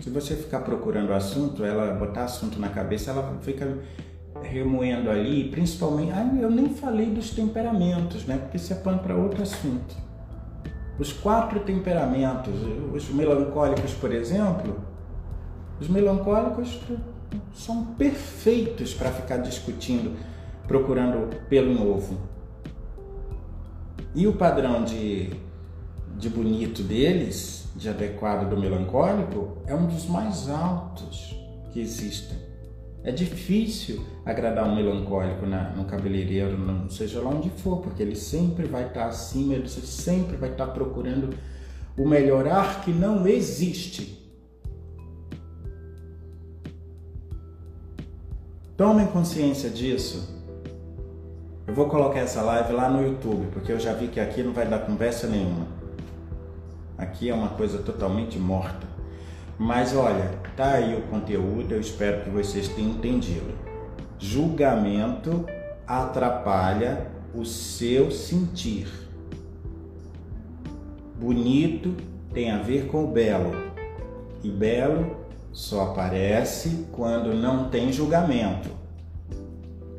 Se 0.02 0.10
você 0.10 0.34
ficar 0.34 0.60
procurando 0.60 1.12
assunto, 1.12 1.64
ela 1.64 1.94
botar 1.94 2.24
assunto 2.24 2.58
na 2.58 2.68
cabeça, 2.68 3.10
ela 3.10 3.38
fica 3.40 3.78
remoendo 4.42 5.10
ali, 5.10 5.48
principalmente. 5.48 6.12
Ah, 6.12 6.30
eu 6.40 6.50
nem 6.50 6.68
falei 6.70 7.06
dos 7.06 7.30
temperamentos, 7.30 8.24
né? 8.24 8.38
Porque 8.38 8.56
isso 8.56 8.72
é 8.72 8.76
pano 8.76 8.98
para 8.98 9.14
outro 9.14 9.42
assunto. 9.42 9.96
Os 10.98 11.12
quatro 11.12 11.60
temperamentos, 11.60 12.54
os 12.92 13.08
melancólicos, 13.10 13.92
por 13.94 14.12
exemplo, 14.12 14.80
os 15.80 15.88
melancólicos 15.88 16.80
são 17.54 17.84
perfeitos 17.84 18.94
para 18.94 19.10
ficar 19.10 19.36
discutindo, 19.36 20.16
procurando 20.66 21.36
pelo 21.48 21.72
novo. 21.72 22.18
E 24.14 24.26
o 24.26 24.32
padrão 24.32 24.82
de 24.82 25.30
de 26.18 26.28
bonito 26.28 26.82
deles, 26.82 27.68
de 27.76 27.88
adequado 27.88 28.50
do 28.50 28.56
melancólico, 28.56 29.58
é 29.66 29.74
um 29.74 29.86
dos 29.86 30.06
mais 30.06 30.48
altos 30.48 31.34
que 31.72 31.80
existem. 31.80 32.47
É 33.04 33.12
difícil 33.12 34.04
agradar 34.24 34.68
um 34.68 34.74
melancólico 34.74 35.46
na, 35.46 35.70
no 35.70 35.84
cabeleireiro, 35.84 36.58
não, 36.58 36.90
seja 36.90 37.20
lá 37.20 37.30
onde 37.30 37.48
for, 37.48 37.78
porque 37.80 38.02
ele 38.02 38.16
sempre 38.16 38.66
vai 38.66 38.86
estar 38.86 39.02
tá 39.02 39.06
acima, 39.06 39.54
ele 39.54 39.68
sempre 39.68 40.36
vai 40.36 40.50
estar 40.50 40.66
tá 40.66 40.72
procurando 40.72 41.30
o 41.96 42.06
melhorar 42.06 42.82
que 42.82 42.90
não 42.90 43.26
existe. 43.26 44.18
Tomem 48.76 49.06
consciência 49.06 49.70
disso. 49.70 50.36
Eu 51.66 51.74
vou 51.74 51.88
colocar 51.88 52.20
essa 52.20 52.40
live 52.42 52.72
lá 52.72 52.88
no 52.88 53.02
YouTube, 53.02 53.48
porque 53.52 53.72
eu 53.72 53.78
já 53.80 53.92
vi 53.92 54.08
que 54.08 54.20
aqui 54.20 54.42
não 54.42 54.52
vai 54.52 54.66
dar 54.66 54.80
conversa 54.80 55.26
nenhuma. 55.26 55.66
Aqui 56.96 57.28
é 57.28 57.34
uma 57.34 57.50
coisa 57.50 57.78
totalmente 57.78 58.38
morta. 58.38 58.86
Mas 59.58 59.94
olha, 59.94 60.30
tá 60.56 60.74
aí 60.74 60.96
o 60.96 61.02
conteúdo, 61.08 61.72
eu 61.72 61.80
espero 61.80 62.22
que 62.22 62.30
vocês 62.30 62.68
tenham 62.68 62.92
entendido. 62.92 63.52
Julgamento 64.16 65.44
atrapalha 65.84 67.08
o 67.34 67.44
seu 67.44 68.10
sentir. 68.12 68.86
Bonito 71.18 71.96
tem 72.32 72.52
a 72.52 72.58
ver 72.58 72.86
com 72.86 73.04
o 73.04 73.08
belo. 73.08 73.52
E 74.44 74.48
belo 74.48 75.16
só 75.52 75.90
aparece 75.90 76.86
quando 76.92 77.34
não 77.34 77.68
tem 77.68 77.92
julgamento. 77.92 78.70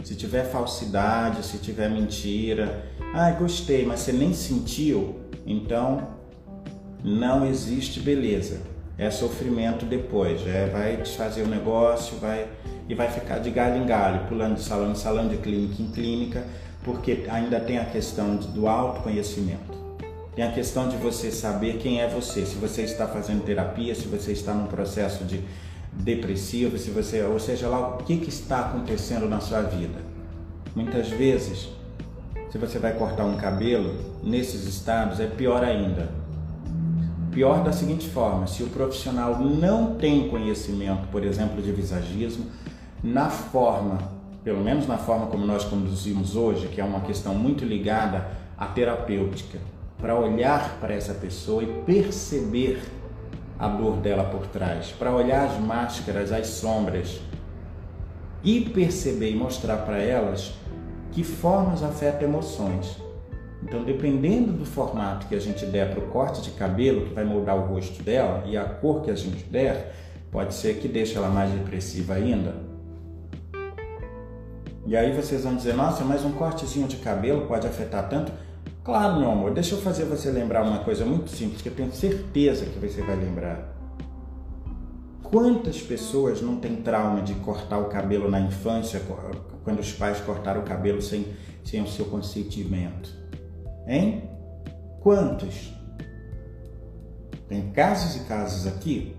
Se 0.06 0.16
tiver 0.16 0.46
falsidade, 0.46 1.46
se 1.46 1.58
tiver 1.58 1.90
mentira, 1.90 2.86
ah, 3.14 3.30
gostei, 3.32 3.86
mas 3.86 4.00
você 4.00 4.14
nem 4.14 4.34
sentiu, 4.34 5.20
então 5.46 6.08
não 7.04 7.46
existe 7.46 8.00
beleza. 8.00 8.62
É 9.00 9.10
sofrimento 9.10 9.86
depois, 9.86 10.46
é, 10.46 10.68
vai 10.68 10.98
desfazer 10.98 11.44
o 11.44 11.48
negócio, 11.48 12.18
vai 12.18 12.48
e 12.90 12.94
vai 12.94 13.10
ficar 13.10 13.40
de 13.40 13.50
galho 13.50 13.82
em 13.82 13.86
galho, 13.86 14.28
pulando 14.28 14.56
de 14.56 14.62
salão 14.62 14.92
em 14.92 14.96
salão, 14.96 15.30
de 15.30 15.38
clínica 15.38 15.82
em 15.82 15.88
clínica, 15.88 16.44
porque 16.84 17.26
ainda 17.30 17.62
tem 17.62 17.78
a 17.78 17.86
questão 17.86 18.36
do 18.36 18.68
autoconhecimento. 18.68 19.78
Tem 20.36 20.44
a 20.44 20.52
questão 20.52 20.90
de 20.90 20.98
você 20.98 21.32
saber 21.32 21.78
quem 21.78 22.02
é 22.02 22.10
você, 22.10 22.46
se 22.46 22.56
você 22.56 22.82
está 22.82 23.08
fazendo 23.08 23.46
terapia, 23.46 23.96
se 23.96 24.08
você 24.08 24.34
está 24.34 24.54
num 24.54 24.68
processo 24.68 25.24
de 25.24 25.42
depressivo, 25.94 26.78
se 26.78 26.90
você, 26.90 27.22
ou 27.24 27.40
seja 27.40 27.70
lá 27.70 27.96
o 27.96 27.98
que, 28.04 28.18
que 28.18 28.30
está 28.30 28.62
acontecendo 28.62 29.30
na 29.30 29.40
sua 29.40 29.62
vida. 29.62 30.00
Muitas 30.76 31.10
vezes, 31.10 31.70
se 32.52 32.58
você 32.58 32.80
vai 32.80 32.94
cortar 32.94 33.26
um 33.26 33.38
cabelo 33.38 33.96
nesses 34.24 34.66
estados, 34.66 35.20
é 35.20 35.28
pior 35.28 35.64
ainda. 35.64 36.19
Pior 37.32 37.64
da 37.64 37.72
seguinte 37.72 38.08
forma: 38.08 38.48
se 38.48 38.64
o 38.64 38.68
profissional 38.68 39.40
não 39.40 39.96
tem 39.96 40.30
conhecimento, 40.30 41.08
por 41.12 41.24
exemplo, 41.24 41.62
de 41.62 41.72
visagismo, 41.72 42.48
na 43.04 43.30
forma, 43.30 44.00
pelo 44.44 44.62
menos 44.62 44.88
na 44.88 44.98
forma 44.98 45.28
como 45.28 45.46
nós 45.46 45.64
conduzimos 45.64 46.36
hoje, 46.36 46.68
que 46.68 46.82
é 46.82 46.84
uma 46.84 47.02
questão 47.02 47.34
muito 47.36 47.64
ligada 47.64 48.28
à 48.58 48.66
terapêutica, 48.66 49.60
para 49.98 50.18
olhar 50.20 50.78
para 50.80 50.94
essa 50.94 51.14
pessoa 51.14 51.64
e 51.64 51.68
perceber 51.86 52.82
a 53.60 53.68
dor 53.68 53.98
dela 53.98 54.24
por 54.24 54.48
trás, 54.48 54.94
para 54.98 55.14
olhar 55.14 55.46
as 55.46 55.60
máscaras, 55.60 56.32
as 56.32 56.48
sombras 56.48 57.20
e 58.44 58.62
perceber 58.62 59.32
e 59.32 59.36
mostrar 59.36 59.78
para 59.78 59.98
elas 59.98 60.54
que 61.12 61.24
formas 61.24 61.84
afetam 61.84 62.28
emoções. 62.28 63.09
Então, 63.62 63.84
dependendo 63.84 64.54
do 64.54 64.66
formato 64.66 65.28
que 65.28 65.36
a 65.36 65.40
gente 65.40 65.66
der 65.66 65.92
para 65.94 66.00
o 66.04 66.08
corte 66.08 66.42
de 66.42 66.52
cabelo, 66.52 67.06
que 67.06 67.14
vai 67.14 67.26
moldar 67.26 67.58
o 67.58 67.74
rosto 67.74 68.02
dela, 68.02 68.44
e 68.46 68.56
a 68.56 68.64
cor 68.64 69.02
que 69.02 69.12
a 69.12 69.16
gente 69.16 69.44
der, 69.44 69.94
pode 70.32 70.54
ser 70.54 70.78
que 70.78 70.88
deixe 70.88 71.18
ela 71.18 71.30
mais 71.30 71.52
depressiva 71.52 72.14
ainda. 72.14 72.56
E 74.86 74.96
aí 74.96 75.14
vocês 75.14 75.44
vão 75.44 75.56
dizer, 75.56 75.74
nossa, 75.74 76.04
mas 76.04 76.24
um 76.24 76.32
cortezinho 76.32 76.88
de 76.88 76.98
cabelo 76.98 77.46
pode 77.48 77.68
afetar 77.68 78.08
tanto? 78.10 78.32
Claro, 78.84 79.20
meu 79.20 79.30
amor, 79.30 79.54
deixa 79.54 79.76
eu 79.76 79.82
fazer 79.82 80.06
você 80.06 80.32
lembrar 80.32 80.64
uma 80.64 80.80
coisa 80.80 81.06
muito 81.06 81.30
simples 81.30 81.62
que 81.62 81.70
eu 81.70 81.76
tenho 81.76 81.92
certeza 81.92 82.66
que 82.66 82.80
você 82.80 83.02
vai 83.02 83.16
lembrar. 83.16 83.76
Quantas 85.22 85.80
pessoas 85.80 86.42
não 86.42 86.56
têm 86.56 86.78
trauma 86.78 87.22
de 87.22 87.36
cortar 87.36 87.78
o 87.78 87.86
cabelo 87.86 88.32
na 88.32 88.40
infância, 88.40 89.00
quando 89.64 89.80
os 89.80 89.92
pais 89.92 90.20
cortaram 90.22 90.62
o 90.62 90.64
cabelo 90.64 91.04
sem, 91.04 91.28
sem 91.64 91.84
o 91.84 91.88
seu 91.88 92.06
consentimento? 92.06 93.19
Hein? 93.90 94.30
Quantos? 95.02 95.74
Tem 97.48 97.72
casos 97.72 98.22
e 98.22 98.26
casos 98.26 98.68
aqui 98.68 99.16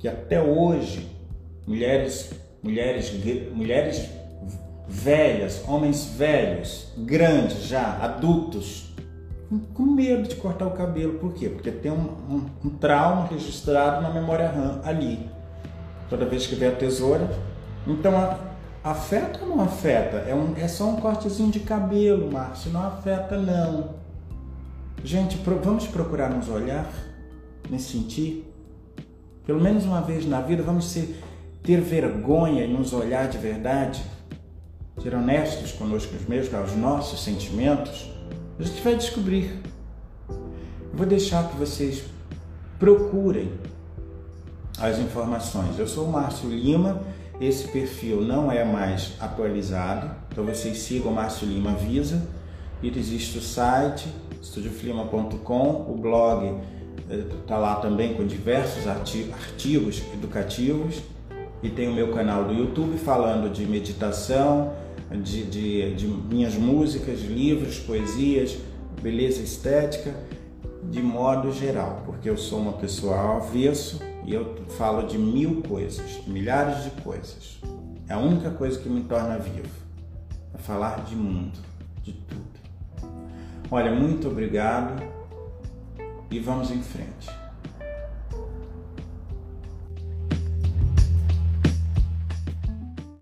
que 0.00 0.08
até 0.08 0.42
hoje 0.42 1.08
mulheres, 1.64 2.32
mulheres, 2.60 3.12
mulheres 3.52 4.10
velhas, 4.88 5.62
homens 5.68 6.04
velhos, 6.04 6.92
grandes 6.98 7.62
já, 7.68 7.96
adultos, 8.02 8.92
com 9.72 9.84
medo 9.84 10.28
de 10.28 10.34
cortar 10.34 10.66
o 10.66 10.72
cabelo. 10.72 11.20
Por 11.20 11.32
quê? 11.32 11.48
Porque 11.48 11.70
tem 11.70 11.92
um, 11.92 11.96
um, 12.28 12.46
um 12.64 12.70
trauma 12.70 13.28
registrado 13.28 14.02
na 14.02 14.10
memória 14.10 14.48
RAM 14.48 14.80
ali. 14.84 15.30
Toda 16.10 16.26
vez 16.26 16.46
que 16.46 16.56
vê 16.56 16.66
a 16.66 16.72
tesoura. 16.72 17.30
Então, 17.86 18.16
a, 18.18 18.36
afeta 18.84 19.40
ou 19.42 19.48
não 19.48 19.64
afeta? 19.64 20.18
É, 20.18 20.34
um, 20.34 20.54
é 20.56 20.68
só 20.68 20.88
um 20.88 20.96
cortezinho 20.96 21.50
de 21.50 21.60
cabelo, 21.60 22.30
Márcio. 22.30 22.70
Não 22.70 22.86
afeta, 22.86 23.36
não. 23.36 23.94
Gente, 25.02 25.38
pro, 25.38 25.58
vamos 25.58 25.88
procurar 25.88 26.30
nos 26.30 26.48
olhar, 26.48 26.88
nos 27.68 27.82
sentir. 27.82 28.48
Pelo 29.44 29.60
menos 29.60 29.84
uma 29.84 30.00
vez 30.00 30.24
na 30.26 30.40
vida, 30.40 30.62
vamos 30.62 30.86
ser, 30.86 31.20
ter 31.62 31.80
vergonha 31.80 32.64
e 32.64 32.72
nos 32.72 32.92
olhar 32.92 33.28
de 33.28 33.38
verdade 33.38 34.14
ser 35.02 35.14
honestos 35.14 35.72
conosco 35.72 36.12
mesmos, 36.28 36.54
aos 36.54 36.74
nossos 36.76 37.22
sentimentos, 37.22 38.10
a 38.58 38.62
gente 38.62 38.80
vai 38.82 38.96
descobrir. 38.96 39.60
Eu 40.28 40.96
vou 40.96 41.06
deixar 41.06 41.48
que 41.48 41.56
vocês 41.56 42.04
procurem 42.78 43.52
as 44.78 44.98
informações. 44.98 45.78
Eu 45.78 45.86
sou 45.86 46.06
o 46.06 46.12
Márcio 46.12 46.48
Lima, 46.48 47.02
esse 47.40 47.68
perfil 47.68 48.20
não 48.22 48.50
é 48.50 48.64
mais 48.64 49.12
atualizado, 49.20 50.10
então 50.30 50.44
vocês 50.44 50.78
sigam 50.78 51.10
o 51.10 51.14
Márcio 51.14 51.46
Lima 51.46 51.72
Visa. 51.72 52.26
E 52.82 52.88
existe 52.98 53.38
o 53.38 53.40
site 53.40 54.06
estudioflima.com, 54.42 55.86
o 55.88 55.96
blog 55.96 56.54
está 57.08 57.54
eh, 57.54 57.58
lá 57.58 57.76
também 57.76 58.14
com 58.14 58.26
diversos 58.26 58.86
artigos 58.86 60.02
educativos 60.12 61.02
e 61.62 61.70
tem 61.70 61.88
o 61.88 61.94
meu 61.94 62.12
canal 62.12 62.44
do 62.44 62.52
YouTube 62.52 62.98
falando 62.98 63.50
de 63.50 63.64
meditação, 63.64 64.74
de, 65.10 65.44
de, 65.44 65.94
de 65.94 66.06
minhas 66.06 66.54
músicas, 66.54 67.20
livros, 67.20 67.78
poesias, 67.78 68.58
beleza 69.00 69.42
estética, 69.42 70.14
de 70.82 71.02
modo 71.02 71.50
geral, 71.52 72.02
porque 72.04 72.28
eu 72.28 72.36
sou 72.36 72.58
uma 72.58 72.74
pessoa 72.74 73.36
avesso 73.36 73.98
e 74.24 74.34
eu 74.34 74.64
falo 74.76 75.06
de 75.06 75.18
mil 75.18 75.62
coisas, 75.62 76.22
milhares 76.26 76.84
de 76.84 76.90
coisas. 77.02 77.60
É 78.08 78.14
a 78.14 78.18
única 78.18 78.50
coisa 78.50 78.78
que 78.78 78.88
me 78.88 79.02
torna 79.04 79.38
vivo, 79.38 79.68
é 80.54 80.58
falar 80.58 81.04
de 81.04 81.14
mundo, 81.14 81.58
de 82.02 82.12
tudo. 82.12 82.44
Olha, 83.70 83.90
muito 83.90 84.28
obrigado 84.28 85.02
e 86.30 86.38
vamos 86.38 86.70
em 86.70 86.82
frente. 86.82 87.30